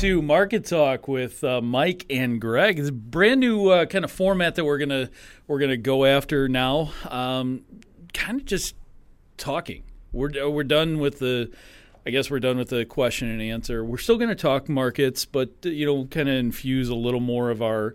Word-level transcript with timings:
to 0.00 0.22
Market 0.22 0.64
Talk 0.64 1.08
with 1.08 1.44
uh, 1.44 1.60
Mike 1.60 2.06
and 2.08 2.40
Greg. 2.40 2.78
It's 2.78 2.88
a 2.88 2.92
brand 2.92 3.38
new 3.38 3.68
uh, 3.68 3.84
kind 3.84 4.02
of 4.02 4.10
format 4.10 4.54
that 4.54 4.64
we're 4.64 4.78
gonna 4.78 5.10
we're 5.46 5.58
gonna 5.58 5.76
go 5.76 6.06
after 6.06 6.48
now. 6.48 6.90
Um, 7.06 7.66
kind 8.14 8.40
of 8.40 8.46
just 8.46 8.74
talking. 9.36 9.82
We're 10.10 10.48
we're 10.48 10.64
done 10.64 11.00
with 11.00 11.18
the. 11.18 11.50
I 12.06 12.10
guess 12.10 12.30
we're 12.30 12.40
done 12.40 12.56
with 12.56 12.70
the 12.70 12.86
question 12.86 13.28
and 13.28 13.42
answer. 13.42 13.84
We're 13.84 13.98
still 13.98 14.16
going 14.16 14.30
to 14.30 14.34
talk 14.34 14.70
markets, 14.70 15.26
but 15.26 15.50
you 15.64 15.84
know, 15.84 16.06
kind 16.06 16.30
of 16.30 16.34
infuse 16.34 16.88
a 16.88 16.94
little 16.94 17.20
more 17.20 17.50
of 17.50 17.60
our 17.60 17.94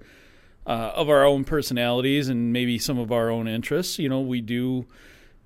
uh, 0.68 0.92
of 0.94 1.10
our 1.10 1.26
own 1.26 1.44
personalities 1.44 2.30
and 2.30 2.54
maybe 2.54 2.78
some 2.78 3.00
of 3.00 3.12
our 3.12 3.32
own 3.32 3.48
interests. 3.48 3.98
You 3.98 4.10
know, 4.10 4.22
we 4.22 4.42
do 4.42 4.86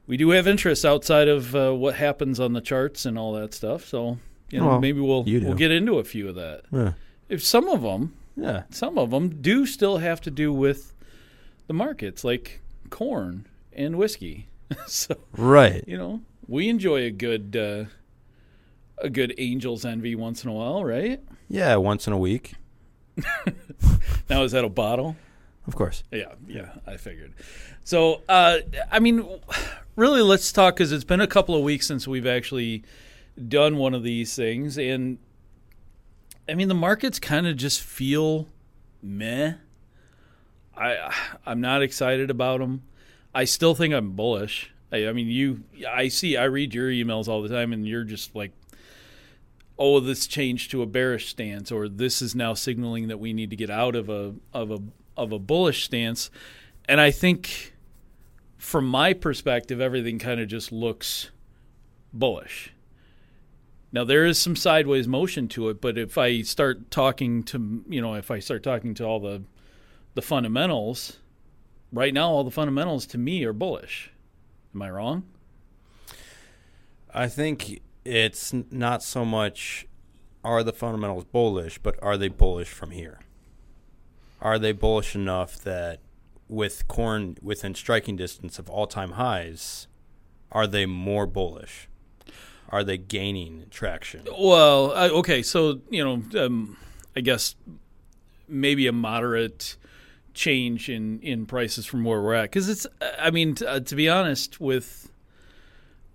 we 0.07 0.17
do 0.17 0.31
have 0.31 0.45
interests 0.45 0.83
outside 0.83 1.30
of 1.30 1.55
uh, 1.55 1.71
what 1.71 1.95
happens 1.95 2.38
on 2.38 2.52
the 2.52 2.61
charts 2.61 3.05
and 3.05 3.17
all 3.17 3.31
that 3.35 3.53
stuff. 3.53 3.85
So 3.85 4.17
you 4.52 4.59
know, 4.59 4.67
Well, 4.67 4.80
maybe 4.80 4.99
we'll 4.99 5.23
we'll 5.23 5.53
get 5.55 5.71
into 5.71 5.99
a 5.99 6.03
few 6.03 6.27
of 6.30 6.35
that. 6.35 6.63
Yeah. 6.71 6.94
If 7.30 7.44
some 7.44 7.67
of 7.70 7.81
them, 7.81 8.13
Yeah. 8.35 8.63
some 8.72 8.98
of 8.98 9.12
them 9.12 9.41
do 9.41 9.66
still 9.66 9.98
have 9.99 10.22
to 10.22 10.31
do 10.31 10.52
with 10.53 10.94
the 11.67 11.73
markets, 11.73 12.23
like 12.23 12.62
corn 12.89 13.45
and 13.73 13.98
whiskey. 13.98 14.48
so 14.88 15.16
Right. 15.38 15.84
you 15.88 15.98
know, 15.98 16.22
we 16.48 16.70
enjoy 16.70 17.02
a 17.03 17.12
good 17.12 17.55
uh, 17.55 17.85
a 18.98 19.09
good 19.09 19.34
Angel's 19.39 19.85
Envy 19.85 20.16
once 20.16 20.44
in 20.44 20.50
a 20.50 20.53
while, 20.53 20.84
right? 20.84 21.22
Yeah, 21.47 21.75
once 21.77 22.08
in 22.08 22.13
a 22.13 22.17
week. 22.17 22.53
Now 24.30 24.44
is 24.44 24.52
that 24.52 24.63
a 24.63 24.70
bottle? 24.70 25.16
Of 25.67 25.75
course. 25.75 26.03
Yeah, 26.11 26.34
yeah, 26.47 26.69
I 26.88 26.97
figured. 26.97 27.34
So, 27.84 28.22
uh, 28.30 28.59
I 28.91 29.00
mean, 29.00 29.28
really, 29.95 30.22
let's 30.22 30.52
talk 30.52 30.75
because 30.75 30.91
it's 30.91 31.03
been 31.03 31.22
a 31.22 31.28
couple 31.28 31.56
of 31.56 31.63
weeks 31.63 31.88
since 31.88 32.08
we've 32.08 32.28
actually 32.28 32.84
done 33.47 33.77
one 33.77 33.93
of 33.93 34.03
these 34.03 34.35
things, 34.35 34.77
and 34.77 35.17
I 36.47 36.55
mean, 36.55 36.67
the 36.67 36.73
markets 36.73 37.19
kind 37.19 37.47
of 37.47 37.55
just 37.57 37.81
feel 37.81 38.47
meh. 39.01 39.53
I 40.75 41.13
I'm 41.45 41.61
not 41.61 41.81
excited 41.81 42.29
about 42.29 42.59
them. 42.59 42.83
I 43.33 43.45
still 43.45 43.75
think 43.75 43.93
I'm 43.93 44.11
bullish. 44.11 44.71
I, 44.91 45.07
I 45.07 45.13
mean, 45.13 45.27
you, 45.27 45.63
I 45.87 46.07
see, 46.07 46.35
I 46.35 46.45
read 46.45 46.73
your 46.73 46.89
emails 46.89 47.27
all 47.27 47.41
the 47.41 47.49
time, 47.49 47.73
and 47.73 47.87
you're 47.87 48.03
just 48.03 48.35
like, 48.35 48.51
oh, 49.77 49.99
this 49.99 50.25
changed 50.25 50.71
to 50.71 50.81
a 50.81 50.85
bearish 50.85 51.29
stance, 51.29 51.71
or 51.71 51.87
this 51.87 52.21
is 52.21 52.33
now 52.35 52.53
signaling 52.53 53.07
that 53.07 53.19
we 53.19 53.33
need 53.33 53.51
to 53.51 53.55
get 53.55 53.69
out 53.69 53.95
of 53.95 54.09
a 54.09 54.33
of 54.53 54.71
a 54.71 54.79
of 55.15 55.31
a 55.31 55.39
bullish 55.39 55.83
stance. 55.83 56.31
And 56.85 56.99
I 56.99 57.11
think, 57.11 57.75
from 58.57 58.87
my 58.87 59.13
perspective, 59.13 59.79
everything 59.79 60.17
kind 60.17 60.39
of 60.39 60.47
just 60.47 60.71
looks 60.71 61.29
bullish. 62.11 62.73
Now 63.91 64.03
there 64.03 64.25
is 64.25 64.37
some 64.37 64.55
sideways 64.55 65.07
motion 65.07 65.47
to 65.49 65.69
it, 65.69 65.81
but 65.81 65.97
if 65.97 66.17
I 66.17 66.41
start 66.41 66.91
talking 66.91 67.43
to 67.43 67.83
you 67.89 68.01
know, 68.01 68.15
if 68.15 68.29
I 68.29 68.39
start 68.39 68.63
talking 68.63 68.93
to 68.95 69.05
all 69.05 69.19
the 69.19 69.43
the 70.13 70.21
fundamentals, 70.21 71.17
right 71.91 72.13
now 72.13 72.29
all 72.29 72.43
the 72.43 72.51
fundamentals 72.51 73.05
to 73.07 73.17
me 73.17 73.43
are 73.45 73.53
bullish. 73.53 74.11
Am 74.73 74.81
I 74.81 74.89
wrong? 74.89 75.23
I 77.13 77.27
think 77.27 77.81
it's 78.05 78.53
not 78.71 79.01
so 79.01 79.25
much 79.25 79.87
are 80.43 80.63
the 80.63 80.73
fundamentals 80.73 81.25
bullish, 81.25 81.79
but 81.79 82.01
are 82.01 82.17
they 82.17 82.29
bullish 82.29 82.69
from 82.69 82.91
here? 82.91 83.19
Are 84.41 84.57
they 84.57 84.71
bullish 84.71 85.15
enough 85.15 85.57
that 85.63 85.99
with 86.47 86.87
corn 86.87 87.37
within 87.41 87.75
striking 87.75 88.15
distance 88.15 88.57
of 88.57 88.69
all 88.69 88.87
time 88.87 89.11
highs, 89.11 89.88
are 90.51 90.66
they 90.66 90.85
more 90.85 91.25
bullish? 91.25 91.88
Are 92.69 92.84
they 92.84 92.97
gaining 92.97 93.66
traction? 93.72 94.28
Well, 94.38 94.91
uh, 94.91 95.09
okay, 95.09 95.41
so 95.41 95.81
you 95.90 96.03
know, 96.03 96.46
um, 96.46 96.78
I 97.16 97.22
guess 97.22 97.56
maybe 98.47 98.88
a 98.88 98.91
moderate 98.91 99.75
change 100.34 100.90
in 100.90 101.19
in 101.22 101.46
prices 101.46 101.85
from 101.85 102.03
where 102.03 102.22
we're 102.22 102.35
at 102.35 102.44
because 102.44 102.69
it's. 102.69 102.85
I 103.19 103.31
mean, 103.31 103.56
t- 103.56 103.66
uh, 103.66 103.79
to 103.79 103.96
be 103.96 104.08
honest, 104.08 104.62
with 104.62 105.12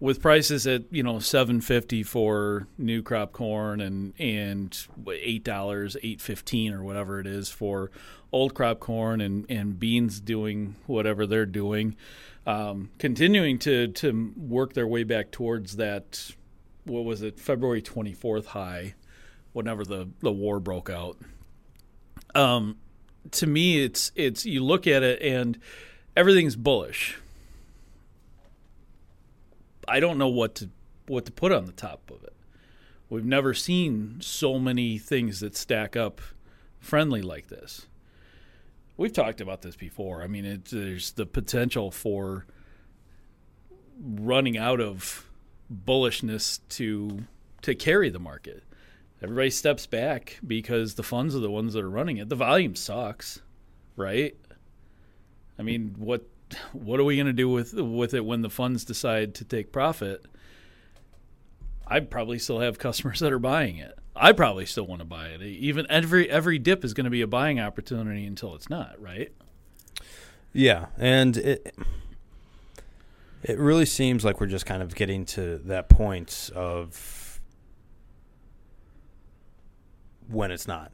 with 0.00 0.20
prices 0.20 0.66
at 0.66 0.82
you 0.92 1.02
know 1.02 1.18
seven 1.18 1.60
fifty 1.60 2.02
for 2.02 2.66
new 2.78 3.02
crop 3.02 3.32
corn 3.32 3.80
and 3.80 4.12
and 4.18 4.86
eight 5.10 5.44
dollars, 5.44 5.96
eight 6.02 6.20
fifteen 6.20 6.72
or 6.72 6.82
whatever 6.82 7.20
it 7.20 7.26
is 7.26 7.48
for 7.48 7.90
old 8.32 8.54
crop 8.54 8.80
corn 8.80 9.20
and 9.20 9.46
and 9.48 9.80
beans 9.80 10.20
doing 10.20 10.76
whatever 10.86 11.26
they're 11.26 11.46
doing, 11.46 11.96
um, 12.46 12.90
continuing 12.98 13.58
to 13.58 13.88
to 13.88 14.32
work 14.36 14.74
their 14.74 14.86
way 14.86 15.04
back 15.04 15.30
towards 15.30 15.76
that 15.76 16.30
what 16.84 17.04
was 17.04 17.22
it 17.22 17.40
February 17.40 17.82
24th 17.82 18.46
high 18.46 18.94
whenever 19.52 19.84
the 19.84 20.08
the 20.20 20.32
war 20.32 20.60
broke 20.60 20.90
out. 20.90 21.16
Um 22.34 22.76
to 23.30 23.46
me 23.46 23.82
it's 23.82 24.12
it's 24.14 24.44
you 24.44 24.62
look 24.62 24.86
at 24.86 25.02
it 25.02 25.22
and 25.22 25.58
everything's 26.16 26.56
bullish. 26.56 27.18
I 29.88 30.00
don't 30.00 30.18
know 30.18 30.28
what 30.28 30.54
to 30.56 30.70
what 31.06 31.24
to 31.26 31.32
put 31.32 31.52
on 31.52 31.66
the 31.66 31.72
top 31.72 32.10
of 32.10 32.22
it. 32.24 32.32
We've 33.08 33.24
never 33.24 33.54
seen 33.54 34.18
so 34.20 34.58
many 34.58 34.98
things 34.98 35.40
that 35.40 35.56
stack 35.56 35.96
up 35.96 36.20
friendly 36.80 37.22
like 37.22 37.48
this. 37.48 37.86
We've 38.96 39.12
talked 39.12 39.40
about 39.40 39.62
this 39.62 39.76
before. 39.76 40.22
I 40.22 40.26
mean 40.26 40.44
it, 40.44 40.64
there's 40.66 41.12
the 41.12 41.26
potential 41.26 41.90
for 41.90 42.46
running 44.00 44.58
out 44.58 44.80
of 44.80 45.28
bullishness 45.74 46.60
to 46.70 47.24
to 47.62 47.74
carry 47.74 48.10
the 48.10 48.18
market. 48.18 48.62
Everybody 49.22 49.50
steps 49.50 49.86
back 49.86 50.38
because 50.46 50.94
the 50.94 51.02
funds 51.02 51.34
are 51.34 51.40
the 51.40 51.50
ones 51.50 51.72
that 51.72 51.82
are 51.82 51.90
running 51.90 52.18
it. 52.18 52.28
The 52.28 52.36
volume 52.36 52.76
sucks, 52.76 53.40
right? 53.96 54.36
I 55.58 55.62
mean, 55.62 55.94
what 55.98 56.26
what 56.72 57.00
are 57.00 57.04
we 57.04 57.16
going 57.16 57.26
to 57.26 57.32
do 57.32 57.48
with 57.48 57.72
with 57.74 58.14
it 58.14 58.24
when 58.24 58.42
the 58.42 58.50
funds 58.50 58.84
decide 58.84 59.34
to 59.36 59.44
take 59.44 59.72
profit? 59.72 60.24
I 61.86 62.00
probably 62.00 62.38
still 62.38 62.60
have 62.60 62.78
customers 62.78 63.20
that 63.20 63.32
are 63.32 63.38
buying 63.38 63.78
it. 63.78 63.98
I 64.16 64.32
probably 64.32 64.66
still 64.66 64.86
want 64.86 65.00
to 65.00 65.06
buy 65.06 65.28
it. 65.28 65.42
Even 65.42 65.86
every 65.90 66.30
every 66.30 66.58
dip 66.58 66.84
is 66.84 66.94
going 66.94 67.04
to 67.04 67.10
be 67.10 67.22
a 67.22 67.26
buying 67.26 67.58
opportunity 67.58 68.26
until 68.26 68.54
it's 68.54 68.70
not, 68.70 69.00
right? 69.00 69.32
Yeah, 70.52 70.86
and 70.96 71.36
it 71.36 71.74
it 73.44 73.58
really 73.58 73.84
seems 73.84 74.24
like 74.24 74.40
we're 74.40 74.46
just 74.46 74.64
kind 74.64 74.82
of 74.82 74.94
getting 74.94 75.26
to 75.26 75.58
that 75.58 75.90
point 75.90 76.50
of 76.56 77.40
when 80.28 80.50
it's 80.50 80.66
not. 80.66 80.90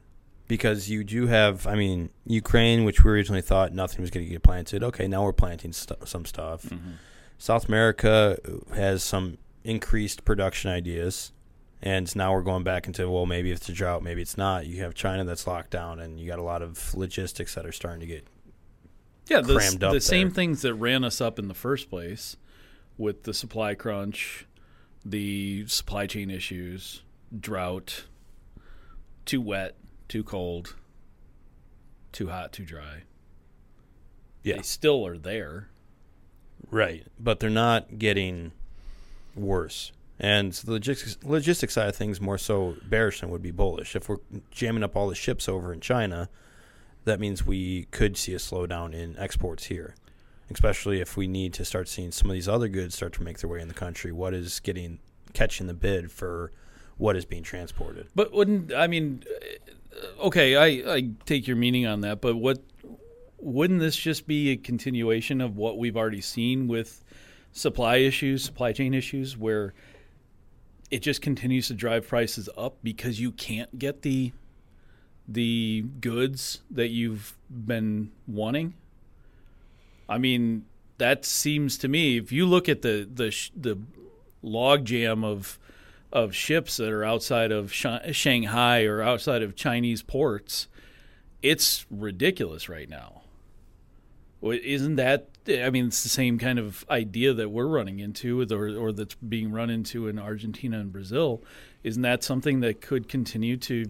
Because 0.49 0.89
you 0.89 1.05
do 1.05 1.27
have, 1.27 1.65
I 1.65 1.75
mean, 1.75 2.09
Ukraine, 2.25 2.83
which 2.83 3.05
we 3.05 3.11
originally 3.11 3.41
thought 3.41 3.71
nothing 3.71 4.01
was 4.01 4.09
going 4.09 4.25
to 4.25 4.29
get 4.29 4.43
planted. 4.43 4.83
Okay, 4.83 5.07
now 5.07 5.23
we're 5.23 5.31
planting 5.31 5.71
st- 5.71 6.05
some 6.05 6.25
stuff. 6.25 6.63
Mm-hmm. 6.63 6.91
South 7.37 7.69
America 7.69 8.37
has 8.75 9.01
some 9.01 9.37
increased 9.63 10.25
production 10.25 10.69
ideas, 10.69 11.31
and 11.81 12.13
now 12.17 12.33
we're 12.33 12.41
going 12.41 12.65
back 12.65 12.85
into 12.85 13.09
well, 13.09 13.25
maybe 13.25 13.49
it's 13.49 13.69
a 13.69 13.71
drought, 13.71 14.03
maybe 14.03 14.21
it's 14.21 14.37
not. 14.37 14.67
You 14.67 14.83
have 14.83 14.93
China 14.93 15.23
that's 15.23 15.47
locked 15.47 15.69
down, 15.69 16.01
and 16.01 16.19
you 16.19 16.27
got 16.27 16.37
a 16.37 16.43
lot 16.43 16.61
of 16.61 16.93
logistics 16.95 17.55
that 17.55 17.65
are 17.65 17.71
starting 17.71 18.01
to 18.01 18.07
get 18.07 18.27
yeah, 19.29 19.39
the, 19.39 19.55
crammed 19.55 19.83
up 19.85 19.93
the 19.93 20.01
same 20.01 20.31
things 20.31 20.63
that 20.63 20.73
ran 20.73 21.05
us 21.05 21.21
up 21.21 21.39
in 21.39 21.47
the 21.47 21.53
first 21.53 21.89
place 21.89 22.35
with 23.01 23.23
the 23.23 23.33
supply 23.33 23.73
crunch, 23.73 24.45
the 25.03 25.65
supply 25.67 26.05
chain 26.05 26.29
issues, 26.29 27.01
drought, 27.37 28.05
too 29.25 29.41
wet, 29.41 29.75
too 30.07 30.23
cold, 30.23 30.75
too 32.11 32.29
hot, 32.29 32.53
too 32.53 32.63
dry. 32.63 33.03
Yeah. 34.43 34.57
They 34.57 34.61
still 34.61 35.05
are 35.05 35.17
there. 35.17 35.69
Right, 36.69 37.05
but 37.19 37.39
they're 37.39 37.49
not 37.49 37.97
getting 37.97 38.51
worse. 39.35 39.91
And 40.19 40.51
the 40.53 40.73
logistics, 40.73 41.17
logistics 41.23 41.73
side 41.73 41.89
of 41.89 41.95
things 41.95 42.21
more 42.21 42.37
so 42.37 42.75
bearish 42.87 43.21
than 43.21 43.31
would 43.31 43.41
be 43.41 43.51
bullish. 43.51 43.95
If 43.95 44.07
we're 44.07 44.19
jamming 44.51 44.83
up 44.83 44.95
all 44.95 45.09
the 45.09 45.15
ships 45.15 45.49
over 45.49 45.73
in 45.73 45.81
China, 45.81 46.29
that 47.05 47.19
means 47.19 47.45
we 47.45 47.85
could 47.85 48.15
see 48.15 48.35
a 48.35 48.37
slowdown 48.37 48.93
in 48.93 49.17
exports 49.17 49.65
here, 49.65 49.95
especially 50.53 51.01
if 51.01 51.17
we 51.17 51.27
need 51.27 51.53
to 51.53 51.65
start 51.65 51.87
seeing 51.87 52.11
some 52.11 52.29
of 52.29 52.33
these 52.33 52.47
other 52.47 52.67
goods 52.67 52.95
start 52.95 53.13
to 53.13 53.23
make 53.23 53.39
their 53.39 53.49
way 53.49 53.61
in 53.61 53.67
the 53.67 53.73
country. 53.73 54.11
What 54.11 54.33
is 54.33 54.59
getting 54.59 54.99
catching 55.33 55.67
the 55.67 55.73
bid 55.73 56.11
for 56.11 56.51
what 56.97 57.15
is 57.15 57.25
being 57.25 57.43
transported? 57.43 58.07
But 58.15 58.31
wouldn't 58.31 58.73
I 58.73 58.87
mean? 58.87 59.23
uh, 59.29 59.57
Okay, 60.19 60.55
I 60.55 60.95
I 60.95 61.09
take 61.25 61.47
your 61.47 61.57
meaning 61.57 61.85
on 61.85 62.01
that, 62.01 62.21
but 62.21 62.35
what 62.35 62.59
wouldn't 63.37 63.79
this 63.79 63.95
just 63.95 64.27
be 64.27 64.51
a 64.51 64.57
continuation 64.57 65.41
of 65.41 65.57
what 65.57 65.77
we've 65.77 65.97
already 65.97 66.21
seen 66.21 66.67
with 66.67 67.03
supply 67.51 67.97
issues, 67.97 68.43
supply 68.43 68.71
chain 68.71 68.93
issues, 68.93 69.37
where 69.37 69.73
it 70.91 71.01
just 71.01 71.21
continues 71.21 71.67
to 71.67 71.73
drive 71.73 72.07
prices 72.07 72.47
up 72.57 72.77
because 72.83 73.19
you 73.19 73.31
can't 73.31 73.77
get 73.77 74.01
the 74.01 74.31
the 75.27 75.85
goods 75.99 76.61
that 76.69 76.89
you've 76.89 77.37
been 77.49 78.11
wanting? 78.27 78.73
I 80.11 80.17
mean, 80.17 80.65
that 80.97 81.23
seems 81.23 81.77
to 81.79 81.87
me 81.87 82.17
if 82.17 82.33
you 82.33 82.45
look 82.45 82.67
at 82.67 82.81
the 82.81 83.07
the 83.11 83.33
the 83.55 83.79
log 84.43 84.83
jam 84.83 85.23
of 85.23 85.57
of 86.11 86.35
ships 86.35 86.75
that 86.77 86.89
are 86.89 87.05
outside 87.05 87.53
of 87.53 87.71
Shanghai 87.71 88.83
or 88.83 89.01
outside 89.01 89.41
of 89.41 89.55
Chinese 89.55 90.03
ports, 90.03 90.67
it's 91.41 91.85
ridiculous 91.89 92.67
right 92.67 92.89
now. 92.89 93.21
Isn't 94.41 94.95
that? 94.95 95.29
I 95.47 95.69
mean, 95.69 95.87
it's 95.87 96.03
the 96.03 96.09
same 96.09 96.37
kind 96.37 96.59
of 96.59 96.83
idea 96.89 97.33
that 97.33 97.49
we're 97.49 97.67
running 97.67 97.99
into, 97.99 98.41
or 98.41 98.77
or 98.77 98.91
that's 98.91 99.15
being 99.15 99.49
run 99.53 99.69
into 99.69 100.09
in 100.09 100.19
Argentina 100.19 100.77
and 100.77 100.91
Brazil. 100.91 101.41
Isn't 101.83 102.01
that 102.01 102.21
something 102.21 102.59
that 102.59 102.81
could 102.81 103.07
continue 103.07 103.55
to 103.57 103.85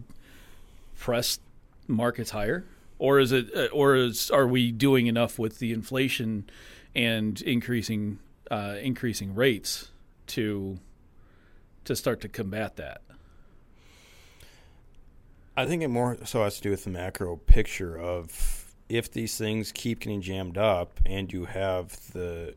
press 0.99 1.39
markets 1.87 2.29
higher, 2.29 2.63
or 3.01 3.19
is 3.19 3.31
it, 3.31 3.49
uh, 3.55 3.65
or 3.73 3.95
is 3.95 4.29
are 4.29 4.45
we 4.45 4.71
doing 4.71 5.07
enough 5.07 5.39
with 5.39 5.57
the 5.57 5.73
inflation 5.73 6.47
and 6.93 7.41
increasing 7.41 8.19
uh, 8.51 8.75
increasing 8.79 9.33
rates 9.33 9.89
to 10.27 10.77
to 11.83 11.95
start 11.95 12.21
to 12.21 12.29
combat 12.29 12.75
that? 12.75 13.01
I 15.57 15.65
think 15.65 15.81
it 15.81 15.87
more 15.87 16.15
so 16.25 16.43
has 16.43 16.57
to 16.57 16.61
do 16.61 16.69
with 16.69 16.83
the 16.83 16.91
macro 16.91 17.37
picture 17.37 17.99
of 17.99 18.71
if 18.87 19.11
these 19.11 19.35
things 19.35 19.71
keep 19.71 20.01
getting 20.01 20.21
jammed 20.21 20.59
up 20.59 20.99
and 21.03 21.33
you 21.33 21.45
have 21.45 22.13
the 22.13 22.53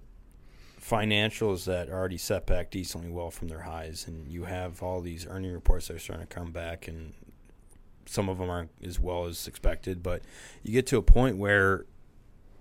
financials 0.79 1.65
that 1.65 1.89
are 1.89 1.95
already 1.95 2.19
set 2.19 2.45
back 2.45 2.71
decently 2.71 3.09
well 3.09 3.31
from 3.31 3.49
their 3.49 3.63
highs 3.63 4.07
and 4.07 4.29
you 4.29 4.45
have 4.45 4.83
all 4.83 5.01
these 5.01 5.27
earning 5.27 5.53
reports 5.53 5.89
that 5.89 5.97
are 5.97 5.99
starting 5.99 6.27
to 6.27 6.35
come 6.35 6.53
back 6.53 6.87
and 6.87 7.15
some 8.07 8.29
of 8.29 8.39
them 8.39 8.51
aren't 8.51 8.71
as 8.83 9.01
well 9.01 9.27
as 9.27 9.47
expected 9.49 10.03
but 10.03 10.23
you 10.63 10.73
get 10.73 10.87
to 10.87 10.97
a 10.97 11.03
point 11.03 11.37
where 11.37 11.85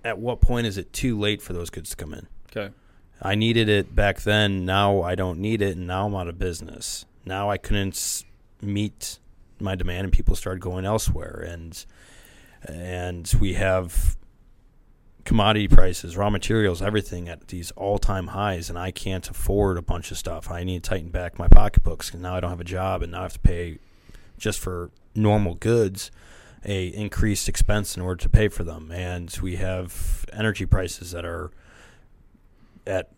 at 0.03 0.17
what 0.17 0.41
point 0.41 0.67
is 0.67 0.77
it 0.77 0.91
too 0.93 1.17
late 1.17 1.41
for 1.41 1.53
those 1.53 1.69
goods 1.69 1.91
to 1.91 1.95
come 1.95 2.13
in? 2.13 2.27
Okay. 2.51 2.73
I 3.21 3.35
needed 3.35 3.69
it 3.69 3.95
back 3.95 4.21
then. 4.21 4.65
Now 4.65 5.01
i 5.01 5.15
don't 5.15 5.39
need 5.39 5.61
it 5.61 5.77
and 5.77 5.87
now 5.87 6.05
i'm 6.05 6.15
out 6.15 6.27
of 6.27 6.37
business. 6.37 7.05
Now 7.25 7.49
i 7.49 7.57
couldn't 7.57 8.23
meet 8.61 9.19
my 9.59 9.75
demand 9.75 10.05
and 10.05 10.13
people 10.13 10.35
started 10.35 10.61
going 10.61 10.85
elsewhere 10.85 11.45
and 11.47 11.85
and 12.65 13.31
we 13.39 13.53
have 13.53 14.17
commodity 15.25 15.67
prices, 15.67 16.17
raw 16.17 16.29
materials, 16.29 16.81
everything 16.81 17.29
at 17.29 17.47
these 17.47 17.71
all-time 17.71 18.27
highs, 18.27 18.69
and 18.69 18.77
I 18.77 18.91
can't 18.91 19.29
afford 19.29 19.77
a 19.77 19.81
bunch 19.81 20.11
of 20.11 20.17
stuff. 20.17 20.51
I 20.51 20.63
need 20.63 20.83
to 20.83 20.89
tighten 20.89 21.09
back 21.09 21.39
my 21.39 21.47
pocketbooks 21.47 22.07
because 22.07 22.21
now 22.21 22.35
I 22.35 22.39
don't 22.39 22.49
have 22.49 22.61
a 22.61 22.65
job, 22.65 23.03
and 23.03 23.11
now 23.11 23.19
I 23.19 23.23
have 23.23 23.33
to 23.33 23.39
pay 23.39 23.79
just 24.37 24.59
for 24.59 24.91
normal 25.15 25.55
goods 25.55 26.11
a 26.65 26.87
increased 26.87 27.49
expense 27.49 27.97
in 27.97 28.01
order 28.01 28.21
to 28.21 28.29
pay 28.29 28.47
for 28.47 28.63
them. 28.63 28.89
And 28.91 29.35
we 29.41 29.57
have 29.57 30.25
energy 30.31 30.65
prices 30.65 31.11
that 31.11 31.25
are 31.25 31.51
at 32.87 33.11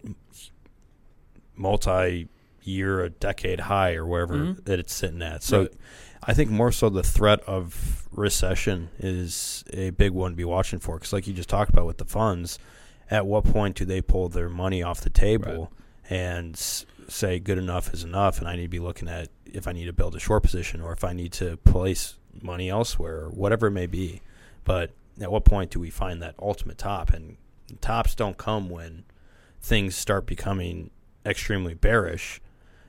multi-year, 1.56 3.04
a 3.04 3.10
decade 3.10 3.62
high, 3.62 3.94
or 3.94 4.06
wherever 4.06 4.36
mm-hmm. 4.36 4.64
that 4.64 4.80
it's 4.80 4.94
sitting 4.94 5.22
at. 5.22 5.44
So. 5.44 5.62
Right 5.62 5.72
I 6.28 6.34
think 6.34 6.50
more 6.50 6.72
so 6.72 6.90
the 6.90 7.04
threat 7.04 7.42
of 7.42 8.08
recession 8.12 8.90
is 8.98 9.64
a 9.72 9.92
big 9.92 10.12
one 10.12 10.32
to 10.32 10.36
be 10.36 10.44
watching 10.44 10.80
for 10.80 10.96
because, 10.96 11.14
like 11.14 11.28
you 11.28 11.34
just 11.34 11.50
talked 11.50 11.70
about 11.70 11.86
with 11.86 12.00
the 12.00 12.06
funds, 12.06 12.58
at 13.12 13.28
what 13.28 13.44
point 13.44 13.76
do 13.76 13.86
they 13.86 14.02
pull 14.02 14.28
their 14.28 14.50
money 14.50 14.82
off 14.82 15.02
the 15.02 15.12
table 15.12 15.72
right. 15.72 15.85
And 16.10 16.56
say 16.58 17.40
good 17.40 17.58
enough 17.58 17.94
is 17.94 18.04
enough, 18.04 18.40
and 18.40 18.48
I 18.48 18.56
need 18.56 18.64
to 18.64 18.68
be 18.70 18.80
looking 18.80 19.08
at 19.08 19.30
if 19.46 19.68
I 19.68 19.72
need 19.72 19.86
to 19.86 19.94
build 19.94 20.16
a 20.16 20.20
short 20.20 20.44
position 20.44 20.82
or 20.82 20.92
if 20.92 21.04
I 21.04 21.14
need 21.14 21.32
to 21.34 21.58
place 21.58 22.16
money 22.42 22.70
elsewhere 22.70 23.26
or 23.26 23.30
whatever 23.30 23.68
it 23.68 23.72
may 23.72 23.88
be. 23.88 24.22
But 24.64 24.92
at 25.22 25.32
what 25.32 25.46
point 25.46 25.72
do 25.72 25.80
we 25.80 25.90
find 25.90 26.22
that 26.22 26.36
ultimate 26.40 26.78
top? 26.78 27.12
And 27.12 27.38
tops 27.82 28.16
don't 28.16 28.38
come 28.38 28.70
when 28.70 29.06
things 29.62 29.96
start 29.96 30.26
becoming 30.26 30.92
extremely 31.26 31.74
bearish 31.74 32.42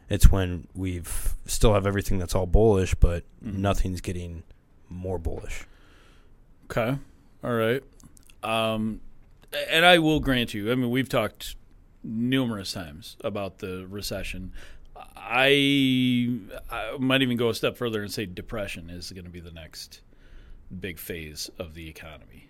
it's 0.09 0.31
when 0.31 0.69
we've 0.75 1.35
still 1.47 1.75
have 1.75 1.87
everything 1.87 2.19
that's 2.19 2.35
all 2.35 2.47
bullish, 2.47 2.95
but 2.95 3.25
mm-hmm. 3.45 3.61
nothing's 3.61 4.01
getting 4.01 4.45
more 4.89 5.19
bullish. 5.19 5.65
Okay, 6.71 6.99
all 7.43 7.53
right. 7.53 7.83
Um, 8.43 9.01
and 9.69 9.85
I 9.85 9.99
will 9.99 10.21
grant 10.21 10.55
you. 10.55 10.71
I 10.71 10.75
mean, 10.75 10.91
we've 10.91 11.09
talked 11.09 11.57
numerous 12.06 12.73
times 12.73 13.17
about 13.23 13.58
the 13.58 13.87
recession. 13.88 14.53
I, 15.17 16.38
I 16.70 16.97
might 16.99 17.23
even 17.23 17.37
go 17.37 17.50
a 17.50 17.55
step 17.55 17.76
further 17.76 18.03
and 18.03 18.12
say 18.12 18.26
depression 18.26 18.88
is 18.88 19.11
going 19.12 19.25
to 19.25 19.31
be 19.31 19.41
the 19.41 19.50
next 19.50 20.00
big 20.81 20.99
phase 20.99 21.50
of 21.58 21.75
the 21.75 21.88
economy. 21.88 22.49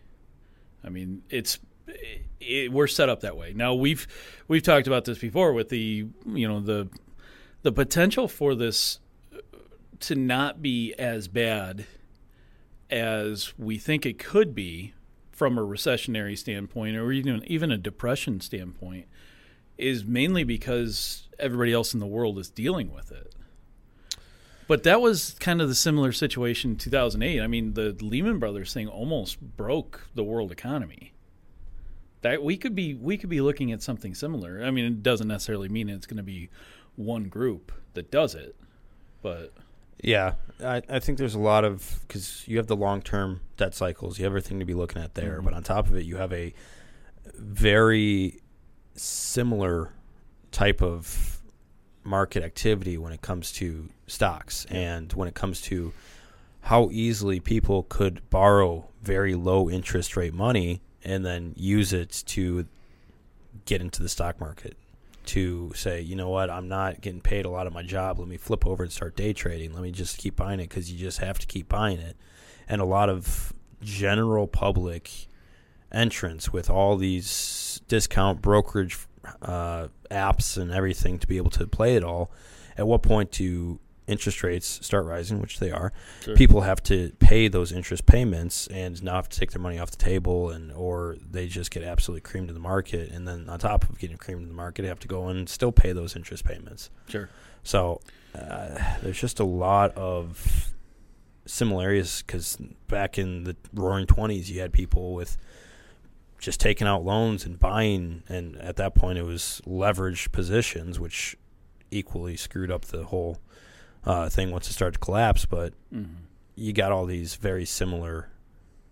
I 0.84 0.90
mean, 0.90 1.22
it's 1.30 1.58
it, 2.40 2.72
we're 2.72 2.86
set 2.86 3.08
up 3.08 3.20
that 3.20 3.36
way. 3.36 3.52
Now 3.54 3.74
we've 3.74 4.06
we've 4.48 4.62
talked 4.62 4.86
about 4.86 5.04
this 5.04 5.18
before 5.18 5.52
with 5.52 5.68
the 5.68 6.06
you 6.26 6.48
know 6.48 6.60
the 6.60 6.88
the 7.62 7.72
potential 7.72 8.28
for 8.28 8.54
this 8.54 9.00
uh, 9.34 9.38
to 10.00 10.14
not 10.14 10.62
be 10.62 10.94
as 10.94 11.28
bad 11.28 11.86
as 12.90 13.52
we 13.58 13.78
think 13.78 14.06
it 14.06 14.18
could 14.18 14.54
be 14.54 14.94
from 15.32 15.58
a 15.58 15.62
recessionary 15.62 16.38
standpoint 16.38 16.96
or 16.96 17.12
even 17.12 17.44
even 17.46 17.70
a 17.70 17.78
depression 17.78 18.40
standpoint 18.40 19.06
is 19.78 20.04
mainly 20.04 20.44
because 20.44 21.28
everybody 21.38 21.72
else 21.72 21.94
in 21.94 22.00
the 22.00 22.06
world 22.06 22.38
is 22.38 22.48
dealing 22.48 22.92
with 22.92 23.12
it. 23.12 23.34
But 24.68 24.82
that 24.82 25.00
was 25.00 25.36
kind 25.38 25.62
of 25.62 25.68
the 25.68 25.74
similar 25.74 26.10
situation 26.12 26.72
in 26.72 26.76
2008. 26.76 27.40
I 27.40 27.46
mean, 27.46 27.74
the 27.74 27.96
Lehman 28.00 28.38
Brothers 28.38 28.72
thing 28.72 28.88
almost 28.88 29.40
broke 29.40 30.08
the 30.14 30.24
world 30.24 30.50
economy. 30.50 31.12
That 32.22 32.42
we 32.42 32.56
could 32.56 32.74
be 32.74 32.94
we 32.94 33.16
could 33.16 33.30
be 33.30 33.40
looking 33.40 33.70
at 33.70 33.82
something 33.82 34.14
similar. 34.14 34.64
I 34.64 34.70
mean, 34.70 34.84
it 34.86 35.02
doesn't 35.02 35.28
necessarily 35.28 35.68
mean 35.68 35.88
it's 35.88 36.06
going 36.06 36.16
to 36.16 36.24
be 36.24 36.48
one 36.96 37.24
group 37.24 37.70
that 37.94 38.10
does 38.10 38.34
it, 38.34 38.56
but 39.22 39.52
yeah, 40.02 40.34
I, 40.62 40.82
I 40.88 40.98
think 40.98 41.18
there's 41.18 41.34
a 41.34 41.40
lot 41.40 41.64
of 41.64 42.00
because 42.06 42.46
you 42.46 42.56
have 42.56 42.66
the 42.66 42.76
long 42.76 43.02
term 43.02 43.40
debt 43.56 43.74
cycles, 43.74 44.18
you 44.18 44.24
have 44.24 44.32
everything 44.32 44.58
to 44.58 44.64
be 44.64 44.74
looking 44.74 45.00
at 45.00 45.14
there, 45.14 45.36
mm-hmm. 45.36 45.44
but 45.44 45.54
on 45.54 45.62
top 45.62 45.86
of 45.86 45.94
it, 45.94 46.04
you 46.04 46.16
have 46.16 46.32
a 46.32 46.52
very 47.34 48.40
similar 48.96 49.92
type 50.52 50.82
of 50.82 51.40
market 52.04 52.42
activity 52.42 52.96
when 52.96 53.12
it 53.12 53.20
comes 53.20 53.52
to 53.52 53.88
stocks 54.06 54.64
and 54.70 55.12
when 55.12 55.28
it 55.28 55.34
comes 55.34 55.60
to 55.60 55.92
how 56.62 56.88
easily 56.90 57.40
people 57.40 57.84
could 57.88 58.28
borrow 58.30 58.88
very 59.02 59.34
low 59.34 59.68
interest 59.68 60.16
rate 60.16 60.34
money 60.34 60.80
and 61.04 61.24
then 61.24 61.52
use 61.56 61.92
it 61.92 62.22
to 62.26 62.66
get 63.64 63.80
into 63.80 64.02
the 64.02 64.08
stock 64.08 64.40
market 64.40 64.76
to 65.26 65.72
say, 65.74 66.00
you 66.00 66.16
know 66.16 66.28
what, 66.28 66.50
I'm 66.50 66.68
not 66.68 67.00
getting 67.00 67.20
paid 67.20 67.44
a 67.44 67.50
lot 67.50 67.66
of 67.66 67.72
my 67.72 67.82
job. 67.82 68.18
Let 68.18 68.28
me 68.28 68.36
flip 68.36 68.66
over 68.66 68.82
and 68.82 68.92
start 68.92 69.16
day 69.16 69.32
trading. 69.32 69.72
Let 69.74 69.82
me 69.82 69.90
just 69.90 70.18
keep 70.18 70.36
buying 70.36 70.60
it 70.60 70.68
because 70.68 70.90
you 70.90 70.98
just 70.98 71.18
have 71.18 71.38
to 71.40 71.46
keep 71.46 71.68
buying 71.68 71.98
it. 71.98 72.16
And 72.68 72.80
a 72.80 72.84
lot 72.84 73.08
of 73.08 73.52
general 73.82 74.46
public 74.46 75.28
entrance 75.92 76.52
with 76.52 76.68
all 76.68 76.96
these 76.96 77.80
discount 77.88 78.42
brokerage 78.42 78.98
uh, 79.42 79.88
apps 80.10 80.56
and 80.56 80.70
everything 80.70 81.18
to 81.18 81.26
be 81.26 81.36
able 81.36 81.50
to 81.50 81.66
play 81.66 81.96
it 81.96 82.04
all. 82.04 82.30
At 82.76 82.86
what 82.86 83.02
point 83.02 83.30
do 83.30 83.78
interest 84.06 84.42
rates 84.42 84.78
start 84.84 85.04
rising, 85.04 85.40
which 85.40 85.58
they 85.58 85.70
are, 85.70 85.92
sure. 86.22 86.36
people 86.36 86.60
have 86.60 86.82
to 86.84 87.12
pay 87.18 87.48
those 87.48 87.72
interest 87.72 88.06
payments 88.06 88.66
and 88.68 89.02
now 89.02 89.14
have 89.14 89.28
to 89.28 89.38
take 89.38 89.50
their 89.50 89.60
money 89.60 89.78
off 89.78 89.90
the 89.90 89.96
table, 89.96 90.50
and 90.50 90.72
or 90.72 91.16
they 91.28 91.46
just 91.48 91.70
get 91.70 91.82
absolutely 91.82 92.20
creamed 92.20 92.48
in 92.48 92.54
the 92.54 92.60
market, 92.60 93.10
and 93.10 93.26
then 93.26 93.48
on 93.48 93.58
top 93.58 93.88
of 93.88 93.98
getting 93.98 94.16
creamed 94.16 94.42
in 94.42 94.48
the 94.48 94.54
market, 94.54 94.82
they 94.82 94.88
have 94.88 95.00
to 95.00 95.08
go 95.08 95.28
and 95.28 95.48
still 95.48 95.72
pay 95.72 95.92
those 95.92 96.14
interest 96.14 96.44
payments. 96.44 96.90
Sure. 97.08 97.28
So 97.62 98.00
uh, 98.34 98.78
there's 99.02 99.20
just 99.20 99.40
a 99.40 99.44
lot 99.44 99.92
of 99.96 100.72
similarities 101.46 102.22
because 102.22 102.58
back 102.88 103.18
in 103.18 103.44
the 103.44 103.56
Roaring 103.72 104.06
Twenties, 104.06 104.50
you 104.50 104.60
had 104.60 104.72
people 104.72 105.14
with 105.14 105.36
just 106.38 106.60
taking 106.60 106.86
out 106.86 107.04
loans 107.04 107.44
and 107.44 107.58
buying, 107.58 108.22
and 108.28 108.56
at 108.56 108.76
that 108.76 108.94
point, 108.94 109.18
it 109.18 109.24
was 109.24 109.60
leveraged 109.66 110.32
positions, 110.32 111.00
which 111.00 111.36
equally 111.90 112.36
screwed 112.36 112.70
up 112.70 112.86
the 112.86 113.04
whole 113.04 113.38
uh, 114.04 114.28
thing 114.28 114.50
once 114.50 114.68
it 114.68 114.72
started 114.72 114.94
to 114.94 114.98
collapse. 114.98 115.44
But 115.44 115.72
mm-hmm. 115.92 116.24
you 116.54 116.72
got 116.72 116.92
all 116.92 117.06
these 117.06 117.36
very 117.36 117.64
similar 117.64 118.30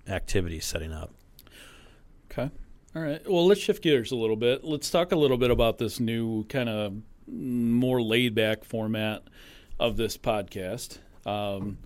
activities 0.09 0.65
setting 0.65 0.93
up. 0.93 1.13
Okay. 2.31 2.51
All 2.97 3.03
right. 3.03 3.29
Well, 3.29 3.47
let's 3.47 3.61
shift 3.61 3.83
gears 3.83 4.13
a 4.13 4.17
little 4.17 4.37
bit. 4.37 4.65
Let's 4.65 4.91
talk 4.91 5.13
a 5.13 5.17
little 5.17 5.39
bit 5.39 5.51
about 5.51 5.79
this 5.79 5.99
new 6.01 6.45
kind 6.45 6.69
of 6.69 6.95
more 7.27 8.01
laid 8.01 8.35
back 8.35 8.65
format 8.65 9.23
of 9.79 9.97
this 9.97 10.17
podcast. 10.17 10.99
Um, 11.27 11.79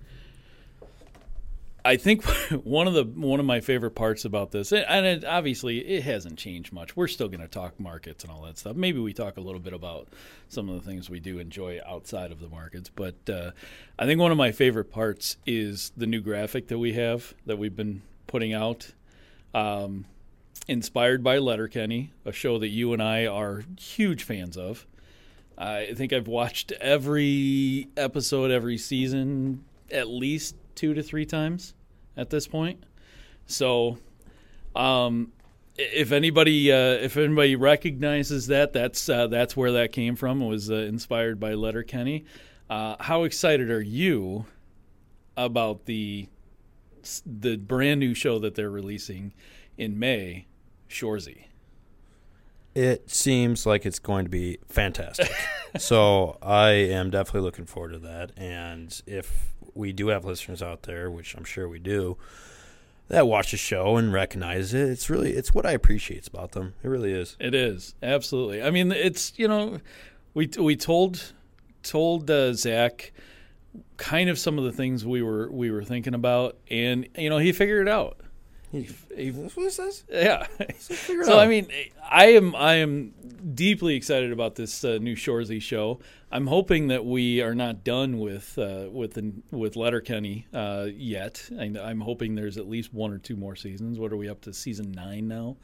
I 1.84 1.96
think 1.96 2.24
one 2.64 2.86
of 2.86 2.94
the 2.94 3.04
one 3.04 3.40
of 3.40 3.46
my 3.46 3.60
favorite 3.60 3.92
parts 3.92 4.24
about 4.24 4.50
this, 4.50 4.72
and 4.72 5.06
it, 5.06 5.24
obviously 5.24 5.78
it 5.78 6.02
hasn't 6.02 6.38
changed 6.38 6.72
much. 6.72 6.96
We're 6.96 7.08
still 7.08 7.28
going 7.28 7.40
to 7.40 7.48
talk 7.48 7.78
markets 7.78 8.24
and 8.24 8.32
all 8.32 8.42
that 8.42 8.58
stuff. 8.58 8.76
Maybe 8.76 8.98
we 8.98 9.12
talk 9.12 9.36
a 9.36 9.40
little 9.40 9.60
bit 9.60 9.72
about 9.72 10.08
some 10.48 10.68
of 10.68 10.74
the 10.74 10.88
things 10.88 11.08
we 11.08 11.20
do 11.20 11.38
enjoy 11.38 11.80
outside 11.86 12.32
of 12.32 12.40
the 12.40 12.48
markets. 12.48 12.90
But 12.94 13.16
uh, 13.28 13.52
I 13.98 14.06
think 14.06 14.20
one 14.20 14.32
of 14.32 14.38
my 14.38 14.52
favorite 14.52 14.90
parts 14.90 15.36
is 15.46 15.92
the 15.96 16.06
new 16.06 16.20
graphic 16.20 16.68
that 16.68 16.78
we 16.78 16.94
have 16.94 17.34
that 17.46 17.58
we've 17.58 17.76
been 17.76 18.02
putting 18.26 18.52
out, 18.52 18.92
um, 19.54 20.04
inspired 20.66 21.22
by 21.22 21.38
Letterkenny, 21.38 22.12
a 22.24 22.32
show 22.32 22.58
that 22.58 22.68
you 22.68 22.92
and 22.92 23.02
I 23.02 23.26
are 23.26 23.62
huge 23.78 24.24
fans 24.24 24.56
of. 24.56 24.86
I 25.56 25.94
think 25.94 26.12
I've 26.12 26.28
watched 26.28 26.70
every 26.72 27.88
episode, 27.96 28.52
every 28.52 28.78
season, 28.78 29.64
at 29.90 30.08
least 30.08 30.54
two 30.78 30.94
to 30.94 31.02
three 31.02 31.26
times 31.26 31.74
at 32.16 32.30
this 32.30 32.46
point. 32.46 32.84
So, 33.46 33.98
um, 34.76 35.32
if 35.76 36.12
anybody 36.12 36.70
uh, 36.70 36.76
if 36.76 37.16
anybody 37.16 37.56
recognizes 37.56 38.46
that, 38.46 38.72
that's 38.72 39.08
uh, 39.08 39.26
that's 39.26 39.56
where 39.56 39.72
that 39.72 39.92
came 39.92 40.14
from. 40.14 40.40
It 40.40 40.46
was 40.46 40.70
uh, 40.70 40.74
inspired 40.76 41.40
by 41.40 41.54
Letterkenny. 41.54 42.24
Uh, 42.70 42.94
how 43.00 43.24
excited 43.24 43.70
are 43.70 43.82
you 43.82 44.46
about 45.36 45.86
the 45.86 46.28
the 47.26 47.56
brand 47.56 47.98
new 47.98 48.14
show 48.14 48.38
that 48.38 48.54
they're 48.54 48.70
releasing 48.70 49.32
in 49.76 49.98
May, 49.98 50.46
Shoresy? 50.88 51.44
It 52.74 53.10
seems 53.10 53.66
like 53.66 53.84
it's 53.84 53.98
going 53.98 54.26
to 54.26 54.30
be 54.30 54.58
fantastic. 54.68 55.32
so 55.78 56.38
I 56.42 56.70
am 56.70 57.10
definitely 57.10 57.42
looking 57.42 57.66
forward 57.66 57.92
to 57.92 57.98
that. 58.00 58.32
And 58.36 59.00
if 59.06 59.52
we 59.74 59.92
do 59.92 60.08
have 60.08 60.24
listeners 60.24 60.62
out 60.62 60.82
there, 60.82 61.10
which 61.10 61.34
I'm 61.36 61.44
sure 61.44 61.68
we 61.68 61.78
do, 61.78 62.16
that 63.08 63.26
watch 63.26 63.50
the 63.50 63.56
show 63.56 63.96
and 63.96 64.12
recognize 64.12 64.74
it, 64.74 64.88
it's 64.88 65.08
really 65.08 65.32
it's 65.32 65.52
what 65.52 65.66
I 65.66 65.72
appreciate 65.72 66.26
about 66.26 66.52
them. 66.52 66.74
It 66.82 66.88
really 66.88 67.12
is. 67.12 67.36
It 67.40 67.54
is 67.54 67.94
absolutely. 68.02 68.62
I 68.62 68.70
mean, 68.70 68.92
it's 68.92 69.32
you 69.36 69.48
know, 69.48 69.80
we 70.34 70.48
we 70.58 70.76
told 70.76 71.32
told 71.82 72.30
uh, 72.30 72.52
Zach 72.52 73.12
kind 73.96 74.28
of 74.30 74.38
some 74.38 74.58
of 74.58 74.64
the 74.64 74.72
things 74.72 75.04
we 75.04 75.22
were 75.22 75.50
we 75.50 75.70
were 75.70 75.84
thinking 75.84 76.14
about, 76.14 76.56
and 76.70 77.08
you 77.16 77.30
know, 77.30 77.38
he 77.38 77.52
figured 77.52 77.86
it 77.86 77.90
out. 77.90 78.20
He, 78.70 78.88
he, 79.16 79.30
what 79.30 79.56
is 79.66 79.76
this? 79.78 80.04
Yeah. 80.10 80.44
Figure 80.78 81.22
it 81.22 81.26
So 81.26 81.34
out. 81.34 81.38
I 81.40 81.46
mean, 81.48 81.68
I 82.10 82.26
am 82.32 82.54
I 82.54 82.74
am 82.74 83.14
deeply 83.54 83.94
excited 83.96 84.30
about 84.30 84.56
this 84.56 84.84
uh, 84.84 84.98
new 85.00 85.16
Shoresy 85.16 85.60
show. 85.62 86.00
I'm 86.30 86.46
hoping 86.48 86.88
that 86.88 87.06
we 87.06 87.40
are 87.40 87.54
not 87.54 87.82
done 87.84 88.18
with 88.18 88.58
uh, 88.58 88.88
with 88.90 89.14
the, 89.14 89.32
with 89.50 89.76
Letterkenny 89.76 90.46
uh, 90.52 90.88
yet. 90.94 91.48
I, 91.58 91.72
I'm 91.82 92.00
hoping 92.02 92.34
there's 92.34 92.58
at 92.58 92.68
least 92.68 92.92
one 92.92 93.10
or 93.12 93.18
two 93.18 93.36
more 93.36 93.56
seasons. 93.56 93.98
What 93.98 94.12
are 94.12 94.16
we 94.18 94.28
up 94.28 94.42
to? 94.42 94.52
Season 94.52 94.92
nine 94.92 95.28
now. 95.28 95.56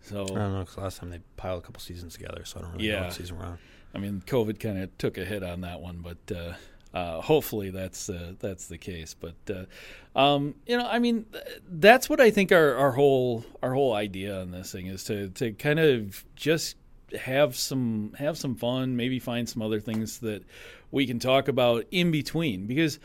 So 0.00 0.22
I 0.24 0.26
don't 0.26 0.52
know 0.52 0.60
because 0.60 0.78
last 0.78 0.98
time 0.98 1.10
they 1.10 1.20
piled 1.36 1.62
a 1.62 1.66
couple 1.66 1.80
seasons 1.80 2.14
together, 2.14 2.44
so 2.44 2.58
I 2.58 2.62
don't 2.62 2.72
really 2.72 2.88
know 2.88 2.94
Yeah. 2.94 3.04
what 3.04 3.12
season 3.12 3.38
we're 3.38 3.44
on. 3.44 3.58
I 3.94 3.98
mean, 3.98 4.22
COVID 4.26 4.58
kind 4.58 4.78
of 4.82 4.98
took 4.98 5.16
a 5.16 5.24
hit 5.24 5.44
on 5.44 5.60
that 5.60 5.80
one, 5.80 5.98
but 6.02 6.34
uh, 6.36 6.54
uh, 6.94 7.20
hopefully 7.20 7.70
that's 7.70 8.08
uh, 8.08 8.34
that's 8.38 8.66
the 8.66 8.78
case. 8.78 9.14
But 9.18 9.34
uh, 9.48 10.18
um, 10.18 10.54
you 10.66 10.76
know, 10.76 10.86
I 10.86 10.98
mean, 10.98 11.24
th- 11.32 11.44
that's 11.68 12.10
what 12.10 12.20
I 12.20 12.30
think 12.30 12.52
our, 12.52 12.74
our 12.74 12.92
whole 12.92 13.44
our 13.62 13.72
whole 13.72 13.94
idea 13.94 14.40
on 14.40 14.50
this 14.50 14.72
thing 14.72 14.86
is 14.86 15.04
to 15.04 15.28
to 15.30 15.52
kind 15.52 15.80
of 15.80 16.24
just 16.36 16.76
have 17.18 17.56
some 17.56 18.14
have 18.18 18.36
some 18.36 18.54
fun, 18.54 18.96
maybe 18.96 19.18
find 19.18 19.48
some 19.48 19.62
other 19.62 19.80
things 19.80 20.18
that 20.18 20.44
we 20.90 21.06
can 21.06 21.18
talk 21.18 21.48
about 21.48 21.86
in 21.90 22.10
between. 22.10 22.66
Because 22.66 22.98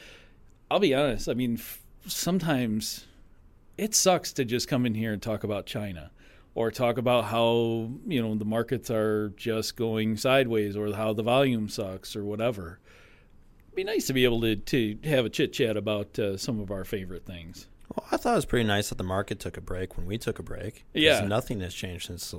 I'll 0.70 0.80
be 0.80 0.94
honest, 0.94 1.30
I 1.30 1.34
mean, 1.34 1.56
f- 1.56 1.82
sometimes 2.06 3.06
it 3.78 3.96
sucks 3.96 4.34
to 4.34 4.44
just 4.44 4.68
come 4.68 4.86
in 4.86 4.96
here 4.96 5.14
and 5.14 5.22
talk 5.22 5.44
about 5.44 5.66
China 5.66 6.12
or 6.56 6.72
talk 6.72 6.98
about 6.98 7.26
how 7.26 7.90
you 8.06 8.22
know 8.22 8.36
the 8.36 8.44
markets 8.44 8.90
are 8.90 9.30
just 9.38 9.76
going 9.78 10.18
sideways 10.18 10.76
or 10.76 10.94
how 10.94 11.14
the 11.14 11.24
volume 11.24 11.70
sucks 11.70 12.16
or 12.16 12.26
whatever. 12.26 12.80
Be 13.78 13.84
nice 13.84 14.08
to 14.08 14.14
be 14.14 14.24
able 14.24 14.42
to 14.42 14.56
to 14.56 14.98
have 15.04 15.26
a 15.26 15.30
chit 15.30 15.54
chat 15.54 15.78
about 15.78 16.18
uh, 16.18 16.36
some 16.36 16.60
of 16.60 16.72
our 16.72 16.84
favorite 16.84 17.28
things. 17.28 17.68
Well, 17.96 18.08
I 18.12 18.18
thought 18.18 18.32
it 18.32 18.38
was 18.38 18.46
pretty 18.46 18.66
nice 18.66 18.90
that 18.90 18.98
the 18.98 19.04
market 19.04 19.40
took 19.40 19.56
a 19.56 19.62
break 19.62 19.98
when 19.98 20.08
we 20.08 20.18
took 20.18 20.40
a 20.40 20.44
break. 20.44 20.84
Yeah. 20.96 21.22
nothing 21.28 21.60
has 21.60 21.76
changed 21.76 22.08
since 22.08 22.34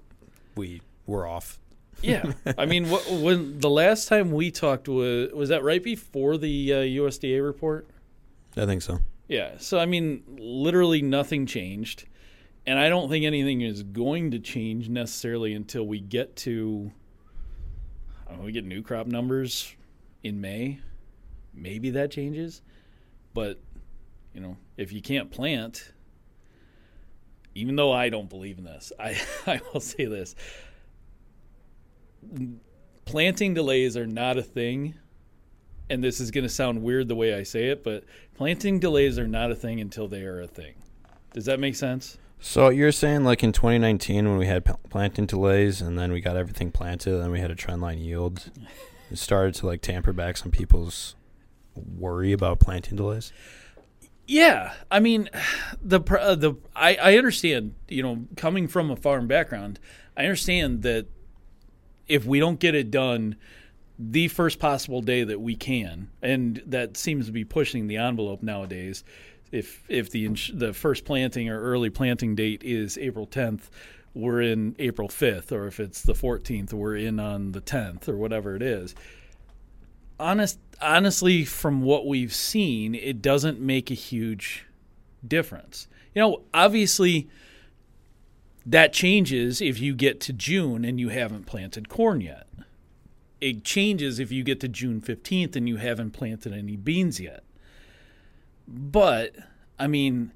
we 0.56 0.82
were 1.06 1.28
off. 1.28 1.60
Yeah, 2.02 2.32
I 2.58 2.66
mean, 2.66 2.86
wh- 2.86 3.22
when 3.22 3.60
the 3.60 3.70
last 3.70 4.08
time 4.08 4.32
we 4.32 4.50
talked 4.50 4.88
was 4.88 5.30
was 5.32 5.50
that 5.50 5.62
right 5.62 5.80
before 5.80 6.38
the 6.38 6.72
uh, 6.74 6.76
USDA 6.78 7.40
report? 7.40 7.86
I 8.56 8.66
think 8.66 8.82
so. 8.82 8.98
Yeah. 9.28 9.58
So 9.58 9.78
I 9.78 9.86
mean, 9.86 10.24
literally 10.40 11.02
nothing 11.02 11.46
changed, 11.46 12.06
and 12.66 12.80
I 12.80 12.88
don't 12.88 13.08
think 13.08 13.24
anything 13.24 13.60
is 13.60 13.84
going 13.84 14.32
to 14.32 14.40
change 14.40 14.88
necessarily 14.88 15.54
until 15.54 15.86
we 15.86 16.00
get 16.00 16.34
to. 16.38 16.90
I 18.26 18.30
don't 18.30 18.40
know, 18.40 18.44
we 18.46 18.50
get 18.50 18.64
new 18.64 18.82
crop 18.82 19.06
numbers 19.06 19.72
in 20.24 20.40
May. 20.40 20.80
Maybe 21.54 21.90
that 21.90 22.10
changes, 22.10 22.62
but 23.34 23.60
you 24.34 24.40
know, 24.40 24.56
if 24.76 24.92
you 24.92 25.00
can't 25.00 25.30
plant, 25.30 25.92
even 27.54 27.76
though 27.76 27.92
I 27.92 28.08
don't 28.08 28.28
believe 28.28 28.58
in 28.58 28.64
this, 28.64 28.92
I 29.00 29.20
I 29.46 29.60
will 29.72 29.80
say 29.80 30.04
this: 30.04 30.34
planting 33.04 33.54
delays 33.54 33.96
are 33.96 34.06
not 34.06 34.38
a 34.38 34.42
thing 34.42 34.94
and 35.90 36.04
this 36.04 36.20
is 36.20 36.30
going 36.30 36.44
to 36.44 36.50
sound 36.50 36.82
weird 36.82 37.08
the 37.08 37.14
way 37.14 37.34
I 37.34 37.42
say 37.42 37.68
it, 37.68 37.82
but 37.82 38.04
planting 38.34 38.78
delays 38.78 39.18
are 39.18 39.26
not 39.26 39.50
a 39.50 39.54
thing 39.54 39.80
until 39.80 40.08
they 40.08 40.22
are 40.22 40.40
a 40.40 40.46
thing. 40.46 40.74
Does 41.32 41.46
that 41.46 41.60
make 41.60 41.76
sense? 41.76 42.18
So 42.40 42.68
you're 42.68 42.92
saying 42.92 43.24
like 43.24 43.42
in 43.42 43.52
2019 43.52 44.28
when 44.28 44.38
we 44.38 44.46
had 44.46 44.64
planting 44.90 45.26
delays 45.26 45.80
and 45.80 45.98
then 45.98 46.12
we 46.12 46.20
got 46.20 46.36
everything 46.36 46.70
planted 46.70 47.14
and 47.14 47.22
then 47.22 47.30
we 47.30 47.40
had 47.40 47.50
a 47.50 47.56
trendline 47.56 48.02
yield, 48.02 48.50
it 49.10 49.18
started 49.18 49.54
to 49.56 49.66
like 49.66 49.80
tamper 49.80 50.12
back 50.12 50.36
some 50.36 50.52
people's 50.52 51.16
worry 51.86 52.32
about 52.32 52.60
planting 52.60 52.96
delays. 52.96 53.32
Yeah, 54.26 54.74
I 54.90 55.00
mean, 55.00 55.30
the 55.82 56.00
uh, 56.00 56.34
the 56.34 56.54
I, 56.76 56.96
I 56.96 57.18
understand. 57.18 57.74
You 57.88 58.02
know, 58.02 58.26
coming 58.36 58.68
from 58.68 58.90
a 58.90 58.96
farm 58.96 59.26
background, 59.26 59.80
I 60.16 60.22
understand 60.22 60.82
that 60.82 61.06
if 62.06 62.24
we 62.24 62.38
don't 62.38 62.60
get 62.60 62.74
it 62.74 62.90
done 62.90 63.36
the 63.98 64.28
first 64.28 64.58
possible 64.58 65.02
day 65.02 65.24
that 65.24 65.40
we 65.40 65.56
can, 65.56 66.10
and 66.22 66.62
that 66.66 66.96
seems 66.96 67.26
to 67.26 67.32
be 67.32 67.44
pushing 67.44 67.88
the 67.88 67.96
envelope 67.96 68.42
nowadays. 68.42 69.02
If 69.50 69.82
if 69.88 70.10
the 70.10 70.28
the 70.52 70.74
first 70.74 71.04
planting 71.04 71.48
or 71.48 71.60
early 71.60 71.90
planting 71.90 72.34
date 72.34 72.62
is 72.62 72.98
April 72.98 73.26
10th, 73.26 73.70
we're 74.14 74.42
in 74.42 74.76
April 74.78 75.08
5th, 75.08 75.52
or 75.52 75.66
if 75.66 75.80
it's 75.80 76.02
the 76.02 76.12
14th, 76.12 76.72
we're 76.72 76.96
in 76.96 77.18
on 77.18 77.52
the 77.52 77.60
10th, 77.60 78.08
or 78.08 78.16
whatever 78.16 78.54
it 78.56 78.62
is. 78.62 78.94
Honest, 80.20 80.58
honestly, 80.80 81.44
from 81.44 81.82
what 81.82 82.06
we've 82.06 82.34
seen, 82.34 82.94
it 82.94 83.22
doesn't 83.22 83.60
make 83.60 83.90
a 83.90 83.94
huge 83.94 84.64
difference. 85.26 85.86
You 86.14 86.22
know, 86.22 86.42
obviously, 86.52 87.28
that 88.66 88.92
changes 88.92 89.60
if 89.60 89.80
you 89.80 89.94
get 89.94 90.20
to 90.22 90.32
June 90.32 90.84
and 90.84 90.98
you 90.98 91.08
haven't 91.08 91.46
planted 91.46 91.88
corn 91.88 92.20
yet. 92.20 92.46
It 93.40 93.64
changes 93.64 94.18
if 94.18 94.32
you 94.32 94.42
get 94.42 94.58
to 94.60 94.68
June 94.68 95.00
15th 95.00 95.54
and 95.54 95.68
you 95.68 95.76
haven't 95.76 96.10
planted 96.10 96.52
any 96.52 96.76
beans 96.76 97.20
yet. 97.20 97.44
But, 98.66 99.36
I 99.78 99.86
mean, 99.86 100.32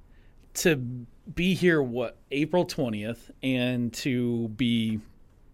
to 0.55 0.77
be 0.77 1.55
here, 1.55 1.83
what, 1.83 2.17
April 2.31 2.65
20th, 2.65 3.31
and 3.43 3.93
to 3.95 4.49
be 4.49 5.01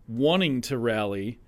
wanting 0.07 0.61
to 0.63 0.79
rally 0.79 1.39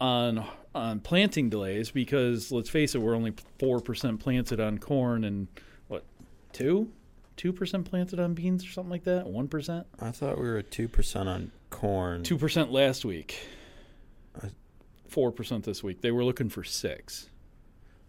on 0.00 0.46
on 0.74 1.00
planting 1.00 1.50
delays 1.50 1.90
because 1.90 2.52
let's 2.52 2.70
face 2.70 2.94
it, 2.94 2.98
we're 2.98 3.14
only 3.14 3.34
four 3.58 3.80
percent 3.80 4.20
planted 4.20 4.60
on 4.60 4.78
corn 4.78 5.24
and 5.24 5.48
what 5.88 6.04
two 6.52 6.90
two 7.36 7.52
percent 7.52 7.88
planted 7.88 8.20
on 8.20 8.34
beans 8.34 8.64
or 8.64 8.68
something 8.68 8.90
like 8.90 9.04
that. 9.04 9.26
One 9.26 9.48
percent, 9.48 9.86
I 10.00 10.10
thought 10.10 10.38
we 10.38 10.48
were 10.48 10.58
at 10.58 10.70
2% 10.70 11.26
on 11.26 11.50
corn. 11.70 12.22
two 12.22 12.36
percent 12.38 12.70
last 12.70 13.04
week, 13.04 13.38
four 15.08 15.32
percent 15.32 15.64
this 15.64 15.82
week. 15.82 16.00
They 16.02 16.10
were 16.10 16.24
looking 16.24 16.48
for 16.48 16.64
six. 16.64 17.28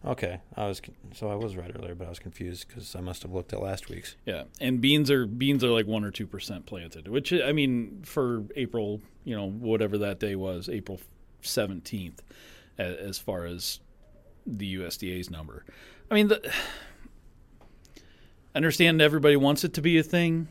Okay, 0.03 0.41
I 0.58 0.68
was 0.68 0.82
so 1.13 1.30
I 1.30 1.36
was 1.36 1.56
right 1.56 1.72
earlier, 1.77 1.94
but 1.94 2.08
I 2.08 2.10
was 2.10 2.18
confused 2.20 2.68
because 2.68 2.96
I 2.96 3.01
must 3.01 3.22
have 3.22 3.32
looked 3.32 3.53
at 3.53 3.62
last 3.62 3.88
week's. 3.88 4.15
Yeah, 4.25 4.44
and 4.60 4.82
beans 4.82 5.12
are 5.12 5.27
beans 5.27 5.63
are 5.63 5.70
like 5.70 5.86
one 5.86 6.03
or 6.03 6.10
two 6.12 6.25
percent 6.25 6.65
planted, 6.65 7.08
which 7.08 7.32
I 7.32 7.51
mean 7.51 8.01
for 8.03 8.44
April, 8.56 9.00
you 9.24 9.36
know, 9.36 9.48
whatever 9.50 10.00
that 10.00 10.20
day 10.20 10.36
was, 10.36 10.70
April 10.70 11.00
seventeenth, 11.41 12.21
as 12.77 13.17
far 13.17 13.45
as 13.45 13.79
the 14.45 14.75
USDA's 14.75 15.29
number. 15.29 15.65
I 16.10 16.15
mean, 16.15 16.27
the, 16.29 16.41
I 17.95 18.01
understand 18.55 19.01
everybody 19.01 19.36
wants 19.36 19.63
it 19.63 19.74
to 19.75 19.81
be 19.81 19.98
a 19.98 20.03
thing. 20.03 20.48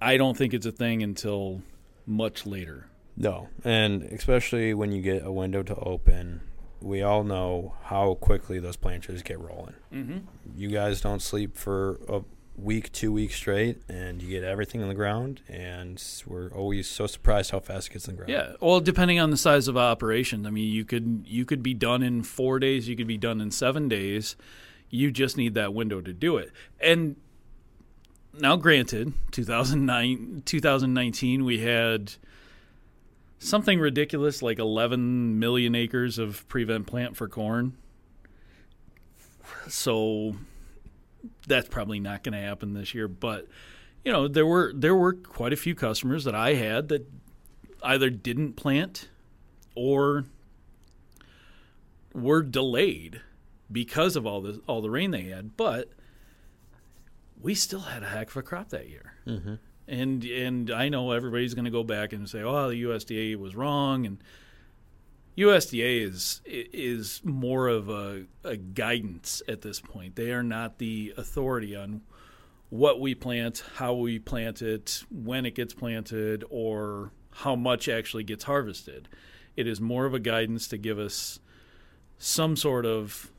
I 0.00 0.16
don't 0.16 0.36
think 0.36 0.54
it's 0.54 0.66
a 0.66 0.72
thing 0.72 1.02
until 1.02 1.62
much 2.06 2.46
later. 2.46 2.86
No, 3.16 3.48
and 3.64 4.02
especially 4.04 4.72
when 4.72 4.92
you 4.92 5.02
get 5.02 5.24
a 5.24 5.32
window 5.32 5.62
to 5.62 5.76
open, 5.76 6.40
we 6.80 7.02
all 7.02 7.24
know 7.24 7.74
how 7.84 8.14
quickly 8.14 8.58
those 8.58 8.76
planters 8.76 9.22
get 9.22 9.38
rolling. 9.38 9.74
Mm-hmm. 9.92 10.18
You 10.56 10.68
guys 10.68 11.00
don't 11.00 11.20
sleep 11.20 11.56
for 11.56 12.00
a 12.08 12.22
week, 12.62 12.92
two 12.92 13.12
weeks 13.12 13.36
straight, 13.36 13.82
and 13.88 14.22
you 14.22 14.28
get 14.28 14.44
everything 14.44 14.82
on 14.82 14.88
the 14.88 14.94
ground. 14.94 15.40
And 15.48 16.02
we're 16.26 16.50
always 16.50 16.88
so 16.88 17.06
surprised 17.06 17.50
how 17.50 17.60
fast 17.60 17.88
it 17.88 17.94
gets 17.94 18.08
on 18.08 18.14
the 18.14 18.24
ground. 18.24 18.30
Yeah, 18.30 18.52
well, 18.60 18.80
depending 18.80 19.18
on 19.18 19.30
the 19.30 19.36
size 19.36 19.68
of 19.68 19.76
operation, 19.76 20.46
I 20.46 20.50
mean, 20.50 20.72
you 20.72 20.84
could 20.84 21.24
you 21.26 21.44
could 21.44 21.62
be 21.62 21.74
done 21.74 22.02
in 22.02 22.22
four 22.22 22.58
days, 22.58 22.88
you 22.88 22.96
could 22.96 23.06
be 23.06 23.18
done 23.18 23.40
in 23.40 23.50
seven 23.50 23.88
days. 23.88 24.36
You 24.88 25.10
just 25.10 25.36
need 25.36 25.54
that 25.54 25.72
window 25.72 26.00
to 26.00 26.12
do 26.12 26.36
it. 26.36 26.50
And 26.80 27.16
now, 28.38 28.56
granted, 28.56 29.12
2009, 29.30 30.42
2019, 30.44 31.44
we 31.44 31.60
had 31.60 32.12
something 33.38 33.80
ridiculous 33.80 34.42
like 34.42 34.58
11 34.58 35.38
million 35.38 35.74
acres 35.74 36.18
of 36.18 36.46
prevent 36.48 36.86
plant 36.86 37.16
for 37.16 37.28
corn. 37.28 37.76
So 39.68 40.36
that's 41.46 41.68
probably 41.68 42.00
not 42.00 42.22
going 42.22 42.32
to 42.32 42.40
happen 42.40 42.74
this 42.74 42.94
year, 42.94 43.08
but 43.08 43.46
you 44.04 44.12
know, 44.12 44.28
there 44.28 44.46
were 44.46 44.72
there 44.74 44.94
were 44.94 45.12
quite 45.12 45.52
a 45.52 45.56
few 45.56 45.74
customers 45.74 46.24
that 46.24 46.34
I 46.34 46.54
had 46.54 46.88
that 46.88 47.06
either 47.82 48.10
didn't 48.10 48.54
plant 48.54 49.08
or 49.74 50.24
were 52.14 52.42
delayed 52.42 53.20
because 53.70 54.16
of 54.16 54.26
all 54.26 54.40
the 54.40 54.60
all 54.66 54.80
the 54.80 54.90
rain 54.90 55.10
they 55.10 55.22
had, 55.22 55.56
but 55.56 55.90
we 57.40 57.54
still 57.54 57.80
had 57.80 58.02
a 58.02 58.08
heck 58.08 58.30
of 58.30 58.36
a 58.36 58.42
crop 58.42 58.70
that 58.70 58.88
year. 58.88 59.14
Mm-hmm. 59.26 59.54
And 59.88 60.24
and 60.24 60.70
I 60.70 60.88
know 60.88 61.12
everybody's 61.12 61.54
going 61.54 61.64
to 61.64 61.70
go 61.70 61.84
back 61.84 62.12
and 62.12 62.28
say, 62.28 62.42
"Oh, 62.42 62.68
the 62.68 62.82
USDA 62.82 63.36
was 63.36 63.56
wrong," 63.56 64.06
and 64.06 64.22
USDA 65.40 66.06
is 66.06 66.42
is 66.44 67.22
more 67.24 67.68
of 67.68 67.88
a, 67.88 68.24
a 68.44 68.58
guidance 68.58 69.42
at 69.48 69.62
this 69.62 69.80
point. 69.80 70.16
They 70.16 70.32
are 70.32 70.42
not 70.42 70.76
the 70.76 71.14
authority 71.16 71.74
on 71.74 72.02
what 72.68 73.00
we 73.00 73.14
plant, 73.14 73.64
how 73.76 73.94
we 73.94 74.18
plant 74.18 74.60
it, 74.60 75.02
when 75.10 75.46
it 75.46 75.54
gets 75.54 75.72
planted, 75.72 76.44
or 76.50 77.12
how 77.32 77.56
much 77.56 77.88
actually 77.88 78.22
gets 78.22 78.44
harvested. 78.44 79.08
It 79.56 79.66
is 79.66 79.80
more 79.80 80.04
of 80.04 80.12
a 80.12 80.20
guidance 80.20 80.68
to 80.68 80.76
give 80.76 80.98
us 80.98 81.40
some 82.18 82.54
sort 82.54 82.84
of 82.84 83.30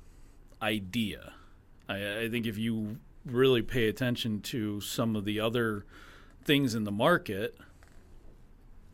idea. 0.60 1.34
I, 1.88 2.22
I 2.22 2.29
think 2.29 2.48
if 2.48 2.58
you 2.58 2.98
really 3.25 3.62
pay 3.62 3.88
attention 3.88 4.41
to 4.41 4.81
some 4.81 5.15
of 5.15 5.24
the 5.24 5.39
other 5.39 5.86
things 6.43 6.74
in 6.74 6.84
the 6.84 6.91
market, 6.91 7.55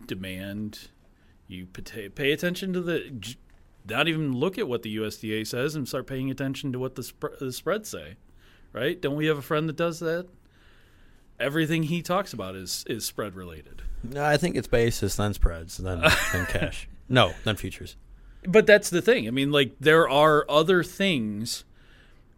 demand, 0.05 0.89
you 1.47 1.65
pay 1.65 2.31
attention 2.31 2.73
to 2.73 2.81
the, 2.81 3.35
not 3.87 4.07
even 4.07 4.33
look 4.33 4.57
at 4.57 4.67
what 4.67 4.81
the 4.81 4.97
USDA 4.97 5.47
says 5.47 5.75
and 5.75 5.87
start 5.87 6.07
paying 6.07 6.29
attention 6.29 6.73
to 6.73 6.79
what 6.79 6.95
the, 6.95 7.03
sp- 7.03 7.39
the 7.39 7.51
spreads 7.51 7.89
say, 7.89 8.15
right? 8.73 9.01
Don't 9.01 9.15
we 9.15 9.27
have 9.27 9.37
a 9.37 9.41
friend 9.41 9.67
that 9.69 9.77
does 9.77 9.99
that? 9.99 10.27
Everything 11.39 11.83
he 11.83 12.01
talks 12.01 12.33
about 12.33 12.55
is 12.55 12.83
is 12.87 13.05
spread 13.05 13.35
related. 13.35 13.83
No, 14.03 14.25
I 14.25 14.37
think 14.37 14.55
it's 14.55 14.67
basis, 14.67 15.15
then 15.15 15.35
spreads, 15.35 15.77
then 15.77 16.01
then 16.33 16.47
cash. 16.47 16.89
No, 17.07 17.33
then 17.43 17.55
futures. 17.55 17.95
But 18.43 18.65
that's 18.65 18.89
the 18.89 19.03
thing. 19.03 19.27
I 19.27 19.31
mean, 19.31 19.51
like 19.51 19.75
there 19.79 20.09
are 20.09 20.49
other 20.49 20.83
things 20.83 21.63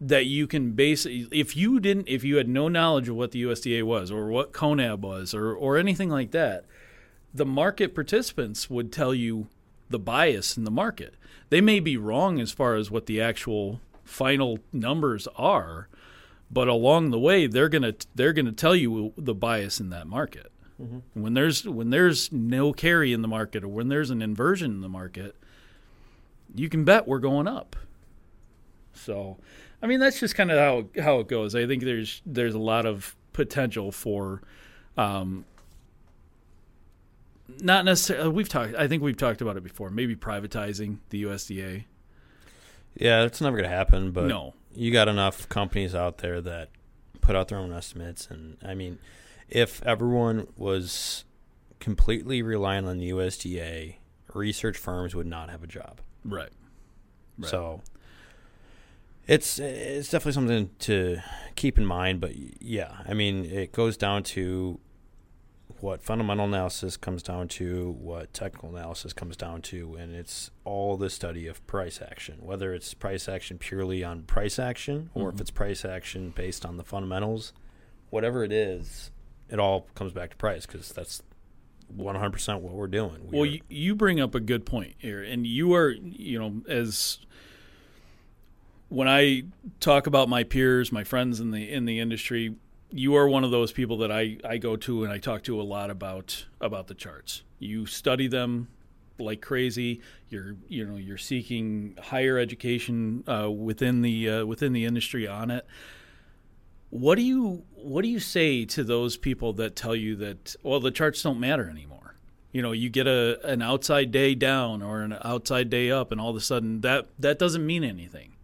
that 0.00 0.26
you 0.26 0.46
can 0.46 0.72
base 0.72 1.06
if 1.06 1.56
you 1.56 1.78
didn't 1.80 2.08
if 2.08 2.24
you 2.24 2.36
had 2.36 2.48
no 2.48 2.68
knowledge 2.68 3.08
of 3.08 3.16
what 3.16 3.32
the 3.32 3.42
USDA 3.42 3.82
was 3.82 4.10
or 4.10 4.28
what 4.28 4.52
CONAB 4.52 5.00
was 5.00 5.34
or 5.34 5.54
or 5.54 5.76
anything 5.76 6.08
like 6.08 6.30
that, 6.32 6.64
the 7.32 7.46
market 7.46 7.94
participants 7.94 8.68
would 8.68 8.92
tell 8.92 9.14
you 9.14 9.48
the 9.88 9.98
bias 9.98 10.56
in 10.56 10.64
the 10.64 10.70
market. 10.70 11.14
They 11.48 11.60
may 11.60 11.80
be 11.80 11.96
wrong 11.96 12.40
as 12.40 12.52
far 12.52 12.76
as 12.76 12.90
what 12.90 13.06
the 13.06 13.20
actual 13.20 13.80
final 14.04 14.58
numbers 14.72 15.28
are, 15.36 15.88
but 16.50 16.68
along 16.68 17.10
the 17.10 17.18
way 17.18 17.46
they're 17.46 17.68
going 17.68 17.82
to 17.82 17.94
they're 18.14 18.32
going 18.32 18.46
to 18.46 18.52
tell 18.52 18.74
you 18.74 19.12
the 19.16 19.34
bias 19.34 19.80
in 19.80 19.90
that 19.90 20.06
market. 20.06 20.50
Mm-hmm. 20.80 21.22
When 21.22 21.34
there's 21.34 21.64
when 21.66 21.90
there's 21.90 22.32
no 22.32 22.72
carry 22.72 23.12
in 23.12 23.22
the 23.22 23.28
market 23.28 23.64
or 23.64 23.68
when 23.68 23.88
there's 23.88 24.10
an 24.10 24.22
inversion 24.22 24.70
in 24.70 24.80
the 24.80 24.88
market, 24.88 25.36
you 26.54 26.68
can 26.68 26.84
bet 26.84 27.06
we're 27.06 27.18
going 27.18 27.46
up. 27.46 27.76
So, 28.92 29.38
I 29.82 29.86
mean, 29.86 30.00
that's 30.00 30.20
just 30.20 30.34
kind 30.34 30.50
of 30.50 30.58
how 30.58 31.02
how 31.02 31.20
it 31.20 31.28
goes. 31.28 31.54
I 31.54 31.66
think 31.66 31.82
there's 31.84 32.22
there's 32.26 32.54
a 32.54 32.58
lot 32.58 32.86
of 32.86 33.14
potential 33.32 33.92
for, 33.92 34.42
um, 34.96 35.44
not 37.60 37.84
necessarily. 37.84 38.28
Uh, 38.28 38.30
we've 38.30 38.48
talked. 38.48 38.74
I 38.74 38.88
think 38.88 39.02
we've 39.02 39.16
talked 39.16 39.40
about 39.40 39.56
it 39.56 39.62
before. 39.62 39.90
Maybe 39.90 40.16
privatizing 40.16 40.98
the 41.10 41.24
USDA. 41.24 41.84
Yeah, 42.94 43.24
it's 43.24 43.40
never 43.40 43.56
going 43.56 43.68
to 43.68 43.74
happen. 43.74 44.12
But 44.12 44.26
no, 44.26 44.54
you 44.74 44.92
got 44.92 45.08
enough 45.08 45.48
companies 45.48 45.94
out 45.94 46.18
there 46.18 46.40
that 46.40 46.70
put 47.20 47.36
out 47.36 47.48
their 47.48 47.58
own 47.58 47.72
estimates, 47.72 48.28
and 48.30 48.56
I 48.64 48.74
mean, 48.74 48.98
if 49.48 49.82
everyone 49.84 50.48
was 50.56 51.24
completely 51.78 52.42
relying 52.42 52.86
on 52.86 52.98
the 52.98 53.10
USDA, 53.10 53.96
research 54.34 54.76
firms 54.76 55.14
would 55.14 55.26
not 55.26 55.50
have 55.50 55.62
a 55.62 55.66
job. 55.66 56.00
Right. 56.24 56.50
right. 57.38 57.50
So 57.50 57.82
it's 59.26 59.58
it's 59.58 60.10
definitely 60.10 60.32
something 60.32 60.70
to 60.80 61.18
keep 61.56 61.78
in 61.78 61.86
mind. 61.86 62.20
But 62.20 62.32
yeah, 62.60 62.98
I 63.06 63.14
mean, 63.14 63.44
it 63.44 63.72
goes 63.72 63.96
down 63.96 64.22
to 64.24 64.78
what 65.82 66.02
fundamental 66.02 66.46
analysis 66.46 66.96
comes 66.96 67.22
down 67.22 67.48
to, 67.48 67.96
what 67.98 68.32
technical 68.32 68.68
analysis 68.76 69.12
comes 69.12 69.36
down 69.36 69.62
to, 69.62 69.94
and 69.94 70.14
it's 70.14 70.50
all 70.64 70.96
the 70.96 71.10
study 71.10 71.46
of 71.46 71.66
price 71.66 72.00
action. 72.02 72.38
Whether 72.40 72.74
it's 72.74 72.92
price 72.94 73.28
action 73.28 73.58
purely 73.58 74.04
on 74.04 74.22
price 74.22 74.58
action, 74.58 75.10
or 75.14 75.28
mm-hmm. 75.28 75.36
if 75.36 75.40
it's 75.40 75.50
price 75.50 75.84
action 75.84 76.32
based 76.34 76.66
on 76.66 76.76
the 76.76 76.84
fundamentals, 76.84 77.52
whatever 78.10 78.44
it 78.44 78.52
is, 78.52 79.10
it 79.48 79.58
all 79.58 79.86
comes 79.94 80.12
back 80.12 80.30
to 80.30 80.36
price 80.36 80.66
because 80.66 80.92
that's 80.92 81.22
100% 81.96 82.60
what 82.60 82.72
we're 82.72 82.86
doing. 82.86 83.28
We 83.28 83.38
well, 83.38 83.42
are, 83.42 83.46
you, 83.46 83.60
you 83.68 83.94
bring 83.94 84.20
up 84.20 84.34
a 84.34 84.40
good 84.40 84.66
point 84.66 84.94
here, 84.98 85.22
and 85.22 85.46
you 85.46 85.74
are, 85.74 85.90
you 85.90 86.38
know, 86.38 86.62
as 86.68 87.18
when 88.88 89.08
I 89.08 89.44
talk 89.78 90.06
about 90.06 90.28
my 90.28 90.44
peers, 90.44 90.92
my 90.92 91.04
friends 91.04 91.40
in 91.40 91.50
the 91.52 91.70
in 91.70 91.84
the 91.84 92.00
industry, 92.00 92.56
you 92.92 93.14
are 93.14 93.28
one 93.28 93.44
of 93.44 93.50
those 93.50 93.72
people 93.72 93.98
that 93.98 94.10
I, 94.10 94.38
I 94.44 94.58
go 94.58 94.76
to 94.76 95.04
and 95.04 95.12
I 95.12 95.18
talk 95.18 95.42
to 95.44 95.60
a 95.60 95.62
lot 95.62 95.90
about 95.90 96.46
about 96.60 96.86
the 96.88 96.94
charts. 96.94 97.42
You 97.58 97.86
study 97.86 98.26
them 98.26 98.68
like 99.18 99.40
crazy. 99.40 100.00
You're 100.28 100.56
you 100.68 100.84
know 100.84 100.96
you're 100.96 101.18
seeking 101.18 101.96
higher 102.02 102.38
education 102.38 103.24
uh, 103.28 103.50
within 103.50 104.02
the 104.02 104.28
uh, 104.28 104.46
within 104.46 104.72
the 104.72 104.84
industry 104.84 105.26
on 105.26 105.50
it. 105.50 105.66
What 106.90 107.16
do 107.16 107.22
you 107.22 107.64
what 107.74 108.02
do 108.02 108.08
you 108.08 108.18
say 108.18 108.64
to 108.66 108.82
those 108.82 109.16
people 109.16 109.52
that 109.54 109.76
tell 109.76 109.94
you 109.94 110.16
that 110.16 110.56
well 110.62 110.80
the 110.80 110.90
charts 110.90 111.22
don't 111.22 111.38
matter 111.38 111.68
anymore? 111.70 112.16
You 112.52 112.62
know, 112.62 112.72
you 112.72 112.90
get 112.90 113.06
a 113.06 113.38
an 113.46 113.62
outside 113.62 114.10
day 114.10 114.34
down 114.34 114.82
or 114.82 115.02
an 115.02 115.16
outside 115.22 115.70
day 115.70 115.90
up, 115.90 116.10
and 116.10 116.20
all 116.20 116.30
of 116.30 116.36
a 116.36 116.40
sudden 116.40 116.80
that 116.80 117.06
that 117.18 117.38
doesn't 117.38 117.64
mean 117.64 117.84
anything. 117.84 118.34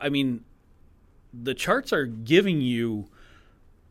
I 0.00 0.08
mean, 0.08 0.44
the 1.32 1.54
charts 1.54 1.92
are 1.92 2.06
giving 2.06 2.60
you 2.60 3.08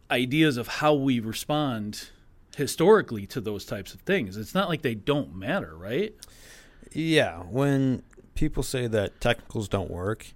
ideas 0.09 0.57
of 0.57 0.67
how 0.67 0.93
we 0.93 1.19
respond 1.19 2.09
historically 2.55 3.27
to 3.27 3.41
those 3.41 3.65
types 3.65 3.93
of 3.93 4.01
things. 4.01 4.37
It's 4.37 4.55
not 4.55 4.69
like 4.69 4.81
they 4.81 4.95
don't 4.95 5.35
matter, 5.35 5.75
right? 5.75 6.15
Yeah, 6.91 7.39
when 7.43 8.03
people 8.33 8.63
say 8.63 8.87
that 8.87 9.21
technicals 9.21 9.67
don't 9.67 9.91
work, 9.91 10.33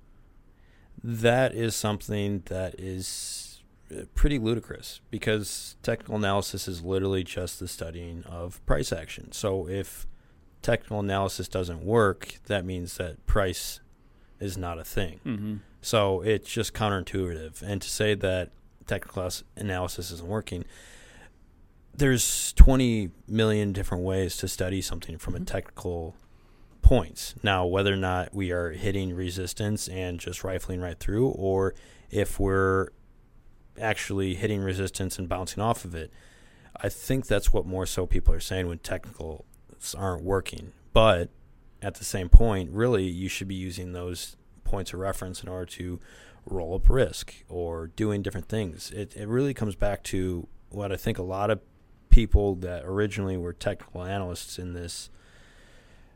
that 1.03 1.53
is 1.55 1.75
something 1.75 2.43
that 2.45 2.79
is 2.79 3.61
uh, 3.91 4.03
pretty 4.13 4.37
ludicrous 4.37 5.01
because 5.09 5.75
technical 5.81 6.15
analysis 6.15 6.67
is 6.67 6.83
literally 6.83 7.23
just 7.23 7.59
the 7.59 7.67
studying 7.67 8.23
of 8.23 8.63
price 8.65 8.91
action. 8.91 9.31
So 9.31 9.67
if 9.67 10.05
technical 10.61 10.99
analysis 10.99 11.47
doesn't 11.47 11.83
work, 11.83 12.35
that 12.45 12.65
means 12.65 12.97
that 12.97 13.25
price 13.25 13.79
is 14.41 14.57
not 14.57 14.79
a 14.79 14.83
thing. 14.83 15.19
Mm-hmm. 15.25 15.55
So 15.81 16.21
it's 16.21 16.49
just 16.49 16.73
counterintuitive. 16.73 17.61
And 17.61 17.81
to 17.81 17.89
say 17.89 18.15
that 18.15 18.49
technical 18.87 19.29
analysis 19.55 20.11
isn't 20.11 20.27
working, 20.27 20.65
there's 21.95 22.53
20 22.53 23.11
million 23.27 23.71
different 23.71 24.03
ways 24.03 24.37
to 24.37 24.47
study 24.47 24.81
something 24.81 25.17
from 25.17 25.35
mm-hmm. 25.35 25.43
a 25.43 25.45
technical 25.45 26.15
points. 26.81 27.35
Now, 27.43 27.65
whether 27.65 27.93
or 27.93 27.97
not 27.97 28.33
we 28.33 28.51
are 28.51 28.71
hitting 28.71 29.13
resistance 29.13 29.87
and 29.87 30.19
just 30.19 30.43
rifling 30.43 30.81
right 30.81 30.99
through, 30.99 31.29
or 31.29 31.75
if 32.09 32.39
we're 32.39 32.89
actually 33.79 34.35
hitting 34.35 34.61
resistance 34.61 35.17
and 35.17 35.29
bouncing 35.29 35.61
off 35.61 35.85
of 35.85 35.95
it, 35.95 36.11
I 36.75 36.89
think 36.89 37.27
that's 37.27 37.53
what 37.53 37.65
more 37.65 37.85
so 37.85 38.05
people 38.05 38.33
are 38.33 38.39
saying 38.39 38.67
when 38.67 38.79
technicals 38.79 39.45
aren't 39.97 40.23
working. 40.23 40.71
But 40.93 41.29
at 41.81 41.95
the 41.95 42.03
same 42.03 42.29
point, 42.29 42.71
really, 42.71 43.05
you 43.05 43.27
should 43.27 43.47
be 43.47 43.55
using 43.55 43.93
those 43.93 44.37
points 44.63 44.93
of 44.93 44.99
reference 44.99 45.43
in 45.43 45.49
order 45.49 45.65
to 45.65 45.99
roll 46.45 46.75
up 46.75 46.89
risk 46.89 47.33
or 47.49 47.87
doing 47.87 48.21
different 48.21 48.47
things. 48.47 48.91
It, 48.91 49.15
it 49.15 49.27
really 49.27 49.53
comes 49.53 49.75
back 49.75 50.03
to 50.05 50.47
what 50.69 50.91
I 50.91 50.97
think 50.97 51.17
a 51.17 51.23
lot 51.23 51.49
of 51.49 51.59
people 52.09 52.55
that 52.55 52.83
originally 52.85 53.37
were 53.37 53.53
technical 53.53 54.03
analysts 54.03 54.59
in 54.59 54.73
this, 54.73 55.09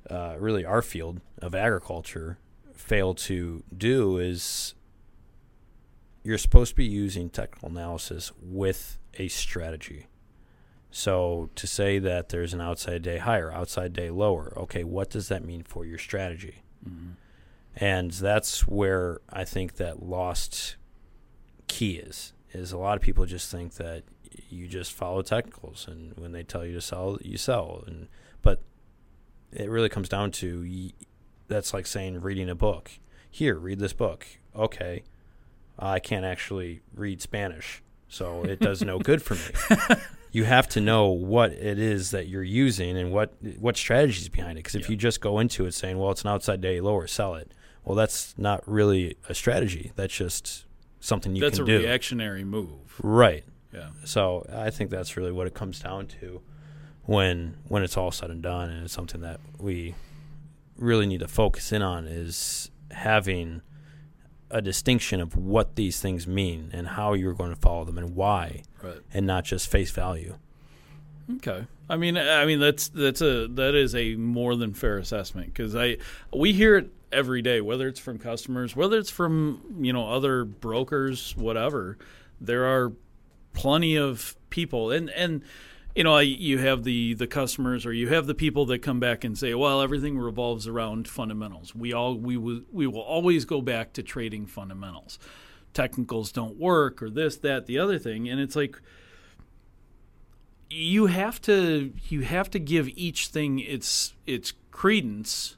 uh, 0.09 0.35
really 0.39 0.65
our 0.65 0.81
field 0.81 1.21
of 1.39 1.55
agriculture, 1.55 2.37
fail 2.73 3.13
to 3.13 3.63
do 3.75 4.17
is 4.17 4.75
you're 6.23 6.37
supposed 6.37 6.71
to 6.71 6.75
be 6.75 6.85
using 6.85 7.29
technical 7.29 7.69
analysis 7.69 8.31
with 8.41 8.99
a 9.15 9.27
strategy. 9.27 10.07
So 10.97 11.49
to 11.55 11.67
say 11.67 11.99
that 11.99 12.29
there's 12.29 12.53
an 12.53 12.61
outside 12.61 13.01
day 13.01 13.17
higher, 13.17 13.51
outside 13.51 13.91
day 13.91 14.09
lower, 14.09 14.53
okay, 14.55 14.85
what 14.85 15.09
does 15.09 15.27
that 15.27 15.43
mean 15.43 15.61
for 15.61 15.85
your 15.85 15.97
strategy? 15.97 16.63
Mm-hmm. 16.89 17.15
And 17.75 18.11
that's 18.11 18.65
where 18.65 19.19
I 19.29 19.43
think 19.43 19.75
that 19.75 20.01
lost 20.01 20.77
key 21.67 21.95
is. 21.95 22.31
Is 22.53 22.71
a 22.71 22.77
lot 22.77 22.95
of 22.95 23.01
people 23.01 23.25
just 23.25 23.51
think 23.51 23.73
that 23.73 24.03
you 24.49 24.69
just 24.69 24.93
follow 24.93 25.21
technicals, 25.21 25.85
and 25.85 26.13
when 26.15 26.31
they 26.31 26.43
tell 26.43 26.65
you 26.65 26.71
to 26.75 26.81
sell, 26.81 27.17
you 27.21 27.37
sell. 27.37 27.83
And 27.85 28.07
but 28.41 28.61
it 29.51 29.69
really 29.69 29.89
comes 29.89 30.07
down 30.07 30.31
to 30.31 30.61
y- 30.61 30.93
that's 31.49 31.73
like 31.73 31.87
saying 31.87 32.21
reading 32.21 32.49
a 32.49 32.55
book. 32.55 32.89
Here, 33.29 33.55
read 33.55 33.79
this 33.79 33.91
book. 33.91 34.25
Okay, 34.55 35.03
I 35.77 35.99
can't 35.99 36.23
actually 36.23 36.83
read 36.93 37.21
Spanish, 37.21 37.83
so 38.07 38.45
it 38.45 38.61
does 38.61 38.81
no 38.81 38.97
good 38.97 39.21
for 39.21 39.35
me. 39.35 39.97
You 40.35 40.43
have 40.43 40.67
to 40.69 40.81
know 40.81 41.07
what 41.07 41.51
it 41.53 41.79
is 41.79 42.11
that 42.11 42.27
you're 42.27 42.43
using 42.65 42.97
and 42.97 43.11
what 43.13 43.33
what 43.59 43.77
strategies 43.77 44.27
behind 44.27 44.57
it. 44.57 44.63
Because 44.63 44.75
if 44.75 44.83
Yeah. 44.83 44.91
you 44.91 44.97
just 44.97 45.21
go 45.21 45.39
into 45.39 45.65
it 45.65 45.73
saying, 45.73 45.97
"Well, 45.97 46.11
it's 46.11 46.23
an 46.23 46.27
outside 46.29 46.59
day 46.59 46.81
lower, 46.81 47.07
sell 47.07 47.35
it," 47.35 47.51
well, 47.85 47.95
that's 47.95 48.37
not 48.37 48.61
really 48.67 49.15
a 49.29 49.33
strategy. 49.33 49.91
That's 49.95 50.13
just 50.13 50.65
something 50.99 51.35
you 51.35 51.41
That's 51.41 51.57
can 51.59 51.65
do. 51.65 51.73
That's 51.73 51.83
a 51.85 51.87
reactionary 51.87 52.43
move. 52.43 52.99
Right. 53.01 53.45
Yeah. 53.73 53.89
So 54.03 54.45
I 54.51 54.69
think 54.71 54.89
that's 54.89 55.15
really 55.15 55.31
what 55.31 55.47
it 55.47 55.53
comes 55.53 55.79
down 55.79 56.07
to 56.19 56.41
when 57.03 57.55
when 57.69 57.83
it's 57.83 57.95
all 57.95 58.11
said 58.11 58.29
and 58.29 58.41
done, 58.41 58.69
and 58.69 58.83
it's 58.85 58.93
something 58.93 59.21
that 59.21 59.39
we 59.57 59.95
really 60.75 61.05
need 61.05 61.21
to 61.21 61.27
focus 61.29 61.71
in 61.71 61.81
on 61.81 62.07
is 62.07 62.69
having 62.91 63.61
a 64.55 64.61
distinction 64.61 65.19
of 65.19 65.35
what 65.35 65.75
these 65.75 65.99
things 65.99 66.25
mean 66.25 66.69
and 66.71 66.87
how 66.87 67.11
you're 67.11 67.33
going 67.33 67.49
to 67.53 67.59
follow 67.59 67.83
them 67.83 67.97
and 67.97 68.15
why, 68.15 68.63
Right. 68.81 69.01
and 69.13 69.27
not 69.27 69.43
just 69.43 69.67
face 69.67 69.91
value. 69.91 70.37
Okay. 71.37 71.65
I 71.89 71.97
mean, 71.97 72.17
I 72.17 72.45
mean 72.45 72.59
that's 72.59 72.87
that's 72.87 73.21
a 73.21 73.47
that 73.49 73.75
is 73.75 73.93
a 73.95 74.15
more 74.15 74.55
than 74.55 74.73
fair 74.73 74.97
assessment 74.97 75.47
because 75.47 75.75
I 75.75 75.97
we 76.33 76.53
hear 76.53 76.77
it 76.77 76.89
every 77.11 77.41
day, 77.41 77.59
whether 77.61 77.87
it's 77.87 77.99
from 77.99 78.17
customers, 78.17 78.75
whether 78.75 78.97
it's 78.97 79.09
from 79.09 79.61
you 79.81 79.91
know 79.91 80.09
other 80.09 80.45
brokers, 80.45 81.35
whatever. 81.35 81.97
There 82.39 82.65
are 82.65 82.93
plenty 83.53 83.97
of 83.97 84.35
people, 84.49 84.91
and 84.91 85.09
and 85.09 85.41
you 85.95 86.03
know 86.03 86.19
you 86.19 86.57
have 86.57 86.83
the 86.83 87.13
the 87.13 87.25
customers 87.25 87.85
or 87.85 87.93
you 87.93 88.09
have 88.09 88.27
the 88.27 88.35
people 88.35 88.65
that 88.67 88.79
come 88.79 88.99
back 88.99 89.23
and 89.23 89.37
say, 89.37 89.53
well, 89.53 89.81
everything 89.81 90.17
revolves 90.17 90.67
around 90.67 91.07
fundamentals. 91.07 91.73
We 91.73 91.93
all 91.93 92.15
we 92.15 92.35
will 92.35 92.61
we 92.71 92.85
will 92.85 93.01
always 93.01 93.45
go 93.45 93.61
back 93.61 93.93
to 93.93 94.03
trading 94.03 94.45
fundamentals. 94.45 95.17
Technicals 95.73 96.31
don't 96.31 96.57
work, 96.57 97.03
or 97.03 97.09
this, 97.09 97.35
that, 97.37 97.65
the 97.65 97.79
other 97.79 97.99
thing, 97.99 98.29
and 98.29 98.39
it's 98.39 98.55
like 98.55 98.81
you 100.69 101.05
have 101.05 101.41
to 101.43 101.93
you 102.09 102.21
have 102.21 102.49
to 102.51 102.59
give 102.59 102.89
each 102.89 103.27
thing 103.27 103.59
its 103.59 104.13
its 104.25 104.53
credence 104.71 105.55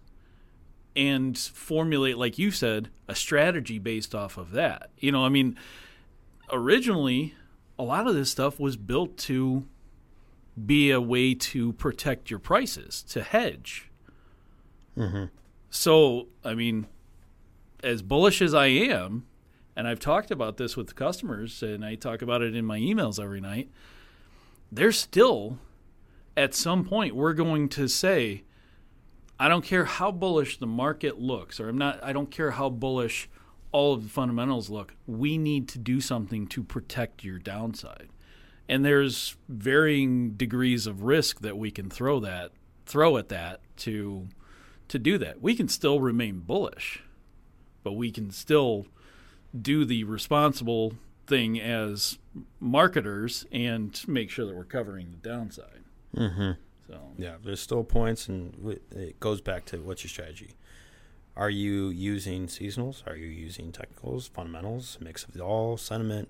and 0.95 1.37
formulate 1.37 2.17
like 2.17 2.37
you 2.37 2.51
said 2.51 2.89
a 3.07 3.15
strategy 3.15 3.79
based 3.79 4.13
off 4.13 4.37
of 4.37 4.51
that 4.51 4.89
you 4.97 5.11
know 5.11 5.23
i 5.25 5.29
mean 5.29 5.57
originally 6.51 7.33
a 7.79 7.83
lot 7.83 8.07
of 8.07 8.15
this 8.15 8.29
stuff 8.29 8.59
was 8.59 8.75
built 8.75 9.17
to 9.17 9.65
be 10.65 10.91
a 10.91 11.01
way 11.01 11.33
to 11.33 11.73
protect 11.73 12.29
your 12.29 12.39
prices 12.39 13.03
to 13.03 13.21
hedge 13.21 13.89
mm-hmm. 14.97 15.25
so 15.69 16.27
i 16.43 16.53
mean 16.53 16.87
as 17.83 18.01
bullish 18.01 18.41
as 18.41 18.53
i 18.53 18.67
am 18.67 19.25
and 19.75 19.87
i've 19.87 19.99
talked 19.99 20.31
about 20.31 20.57
this 20.57 20.75
with 20.75 20.95
customers 20.95 21.61
and 21.61 21.85
i 21.85 21.95
talk 21.95 22.21
about 22.21 22.41
it 22.41 22.55
in 22.55 22.65
my 22.65 22.79
emails 22.79 23.21
every 23.21 23.41
night 23.41 23.69
there's 24.71 24.97
still 24.97 25.59
at 26.35 26.53
some 26.53 26.83
point 26.83 27.15
we're 27.15 27.33
going 27.33 27.69
to 27.69 27.87
say 27.87 28.43
I 29.39 29.49
don't 29.49 29.63
care 29.63 29.85
how 29.85 30.11
bullish 30.11 30.57
the 30.57 30.67
market 30.67 31.19
looks 31.19 31.59
or 31.59 31.69
I'm 31.69 31.77
not 31.77 32.03
I 32.03 32.13
don't 32.13 32.31
care 32.31 32.51
how 32.51 32.69
bullish 32.69 33.29
all 33.71 33.93
of 33.93 34.03
the 34.03 34.09
fundamentals 34.09 34.69
look. 34.69 34.95
We 35.05 35.37
need 35.37 35.67
to 35.69 35.79
do 35.79 36.01
something 36.01 36.47
to 36.47 36.63
protect 36.63 37.23
your 37.23 37.37
downside. 37.37 38.09
And 38.69 38.83
there's 38.83 39.37
varying 39.47 40.31
degrees 40.31 40.87
of 40.87 41.03
risk 41.03 41.39
that 41.41 41.57
we 41.57 41.71
can 41.71 41.89
throw 41.89 42.19
that 42.19 42.51
throw 42.87 43.17
at 43.17 43.29
that 43.29 43.59
to 43.77 44.27
to 44.87 44.97
do 44.97 45.17
that. 45.17 45.41
We 45.41 45.55
can 45.55 45.67
still 45.67 45.99
remain 45.99 46.39
bullish, 46.39 47.03
but 47.83 47.93
we 47.93 48.09
can 48.09 48.31
still 48.31 48.87
do 49.59 49.83
the 49.83 50.05
responsible 50.05 50.93
thing 51.27 51.59
as 51.59 52.17
marketers 52.59 53.45
and 53.51 54.01
make 54.07 54.29
sure 54.29 54.45
that 54.45 54.55
we're 54.55 54.63
covering 54.63 55.11
the 55.11 55.29
downside. 55.29 55.83
Mm-hmm. 56.15 56.51
So 56.87 56.99
Yeah, 57.17 57.35
there's 57.43 57.59
still 57.59 57.83
points, 57.83 58.29
and 58.29 58.79
it 58.91 59.19
goes 59.19 59.41
back 59.41 59.65
to 59.65 59.81
what's 59.81 60.03
your 60.05 60.09
strategy. 60.09 60.55
Are 61.35 61.49
you 61.49 61.89
using 61.89 62.47
seasonals? 62.47 63.05
Are 63.05 63.15
you 63.17 63.27
using 63.27 63.73
technicals, 63.73 64.27
fundamentals, 64.29 64.97
mix 65.01 65.25
of 65.25 65.39
all, 65.41 65.75
sentiment? 65.75 66.29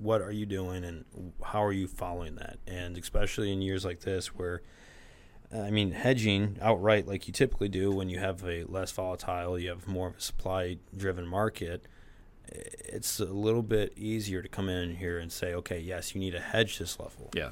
What 0.00 0.20
are 0.22 0.32
you 0.32 0.46
doing, 0.46 0.84
and 0.84 1.04
how 1.42 1.64
are 1.64 1.72
you 1.72 1.88
following 1.88 2.36
that? 2.36 2.58
And 2.66 2.96
especially 2.98 3.52
in 3.52 3.62
years 3.62 3.84
like 3.84 4.00
this, 4.00 4.28
where 4.34 4.62
I 5.54 5.70
mean, 5.70 5.92
hedging 5.92 6.58
outright, 6.60 7.06
like 7.06 7.26
you 7.28 7.32
typically 7.32 7.68
do 7.68 7.92
when 7.92 8.08
you 8.08 8.18
have 8.18 8.44
a 8.44 8.64
less 8.64 8.90
volatile, 8.90 9.58
you 9.58 9.68
have 9.68 9.86
more 9.86 10.08
of 10.08 10.16
a 10.16 10.20
supply-driven 10.20 11.26
market. 11.26 11.86
It's 12.48 13.20
a 13.20 13.26
little 13.26 13.62
bit 13.62 13.92
easier 13.96 14.42
to 14.42 14.48
come 14.48 14.68
in 14.68 14.96
here 14.96 15.18
and 15.18 15.30
say, 15.30 15.54
okay, 15.54 15.78
yes, 15.78 16.14
you 16.14 16.20
need 16.20 16.32
to 16.32 16.40
hedge 16.40 16.78
this 16.78 16.98
level. 16.98 17.30
yeah, 17.34 17.50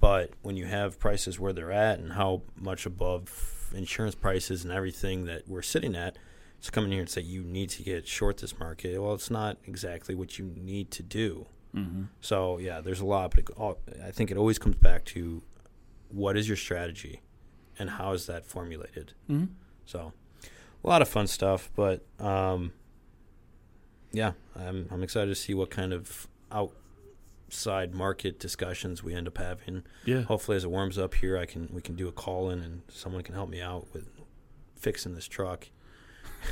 But 0.00 0.30
when 0.42 0.56
you 0.56 0.66
have 0.66 0.98
prices 0.98 1.38
where 1.38 1.52
they're 1.52 1.72
at 1.72 1.98
and 1.98 2.12
how 2.12 2.42
much 2.56 2.86
above 2.86 3.70
insurance 3.74 4.14
prices 4.14 4.62
and 4.64 4.72
everything 4.72 5.26
that 5.26 5.48
we're 5.48 5.62
sitting 5.62 5.96
at, 5.96 6.16
to 6.62 6.70
come 6.70 6.84
in 6.84 6.92
here 6.92 7.00
and 7.00 7.10
say 7.10 7.20
you 7.20 7.42
need 7.42 7.70
to 7.70 7.82
get 7.82 8.06
short 8.06 8.38
this 8.38 8.58
market, 8.58 9.00
well, 9.00 9.14
it's 9.14 9.30
not 9.30 9.58
exactly 9.66 10.14
what 10.14 10.38
you 10.38 10.52
need 10.56 10.90
to 10.92 11.02
do. 11.02 11.46
Mm-hmm. 11.76 12.02
So 12.20 12.58
yeah, 12.58 12.80
there's 12.80 13.00
a 13.00 13.06
lot, 13.06 13.30
but 13.30 13.40
it, 13.40 13.50
all, 13.56 13.78
I 14.04 14.10
think 14.10 14.30
it 14.30 14.36
always 14.36 14.58
comes 14.58 14.76
back 14.76 15.04
to 15.06 15.42
what 16.08 16.36
is 16.36 16.48
your 16.48 16.56
strategy 16.56 17.20
and 17.78 17.90
how 17.90 18.12
is 18.12 18.26
that 18.26 18.46
formulated. 18.46 19.12
Mm-hmm. 19.30 19.52
So 19.84 20.12
a 20.84 20.88
lot 20.88 21.02
of 21.02 21.08
fun 21.08 21.26
stuff, 21.26 21.70
but 21.74 22.04
um, 22.18 22.72
yeah, 24.12 24.32
I'm 24.54 24.88
I'm 24.90 25.02
excited 25.02 25.28
to 25.28 25.34
see 25.34 25.54
what 25.54 25.70
kind 25.70 25.92
of 25.92 26.28
outside 26.50 27.94
market 27.94 28.38
discussions 28.38 29.02
we 29.02 29.14
end 29.14 29.26
up 29.26 29.38
having. 29.38 29.84
yeah. 30.04 30.22
Hopefully, 30.22 30.56
as 30.56 30.64
it 30.64 30.70
warms 30.70 30.98
up 30.98 31.14
here, 31.14 31.36
I 31.36 31.46
can 31.46 31.68
we 31.72 31.82
can 31.82 31.96
do 31.96 32.08
a 32.08 32.12
call 32.12 32.50
in 32.50 32.60
and 32.60 32.82
someone 32.88 33.22
can 33.22 33.34
help 33.34 33.50
me 33.50 33.60
out 33.60 33.88
with 33.92 34.08
fixing 34.76 35.14
this 35.14 35.26
truck. 35.26 35.68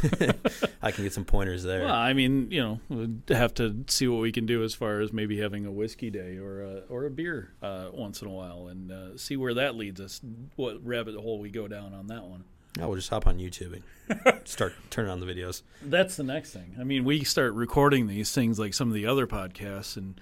I 0.83 0.91
can 0.91 1.05
get 1.05 1.13
some 1.13 1.25
pointers 1.25 1.63
there. 1.63 1.85
Well, 1.85 1.95
I 1.95 2.13
mean, 2.13 2.51
you 2.51 2.61
know, 2.61 2.81
we'd 2.89 3.23
have 3.29 3.55
to 3.55 3.85
see 3.89 4.09
what 4.09 4.21
we 4.21 4.33
can 4.33 4.47
do 4.47 4.63
as 4.63 4.75
far 4.75 5.01
as 5.01 5.13
maybe 5.13 5.41
having 5.41 5.67
a 5.67 5.73
whiskey 5.73 6.11
day 6.11 6.37
or 6.37 6.63
a, 6.63 6.83
or 6.89 7.05
a 7.07 7.11
beer 7.11 7.53
uh, 7.63 7.89
once 7.93 8.23
in 8.23 8.29
a 8.29 8.31
while, 8.31 8.69
and 8.69 8.91
uh, 8.91 9.17
see 9.17 9.37
where 9.37 9.55
that 9.55 9.77
leads 9.77 10.01
us. 10.01 10.21
What 10.57 10.85
rabbit 10.85 11.15
hole 11.17 11.39
we 11.39 11.51
go 11.51 11.69
down 11.69 11.95
on 11.95 12.09
that 12.09 12.25
one. 12.25 12.45
Oh, 12.81 12.89
we'll 12.89 12.97
just 12.97 13.11
hop 13.11 13.27
on 13.27 13.39
YouTube 13.39 13.81
and 14.09 14.41
start 14.49 14.75
turning 14.91 15.11
on 15.11 15.21
the 15.21 15.27
videos. 15.27 15.63
That's 15.81 16.17
the 16.17 16.25
next 16.25 16.53
thing. 16.53 16.75
I 16.79 16.83
mean, 16.83 17.05
we 17.05 17.23
start 17.23 17.55
recording 17.55 18.09
these 18.09 18.33
things 18.33 18.59
like 18.59 18.75
some 18.75 18.89
of 18.89 18.95
the 18.95 19.07
other 19.07 19.29
podcasts, 19.29 19.97
and 19.97 20.21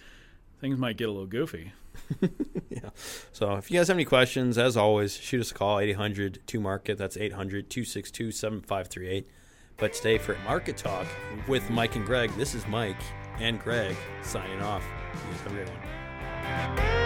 things 0.60 0.78
might 0.78 0.98
get 0.98 1.08
a 1.08 1.12
little 1.12 1.26
goofy. 1.26 1.72
yeah. 2.68 2.90
So 3.32 3.54
if 3.54 3.70
you 3.70 3.78
guys 3.78 3.88
have 3.88 3.96
any 3.96 4.04
questions, 4.04 4.58
as 4.58 4.76
always, 4.76 5.16
shoot 5.16 5.40
us 5.40 5.50
a 5.50 5.54
call 5.54 5.78
800 5.78 6.40
2 6.46 6.60
Market. 6.60 6.98
That's 6.98 7.16
800 7.16 7.70
262 7.70 8.32
7538. 8.32 9.26
But 9.82 9.94
today 9.94 10.16
for 10.16 10.38
Market 10.44 10.76
Talk 10.76 11.08
with 11.48 11.68
Mike 11.68 11.96
and 11.96 12.06
Greg, 12.06 12.30
this 12.36 12.54
is 12.54 12.68
Mike 12.68 13.02
and 13.40 13.58
Greg 13.58 13.96
signing 14.22 14.62
off. 14.62 14.84
You 15.12 15.32
have 15.32 15.46
a 15.46 15.50
great 15.50 15.68
one. 15.68 17.01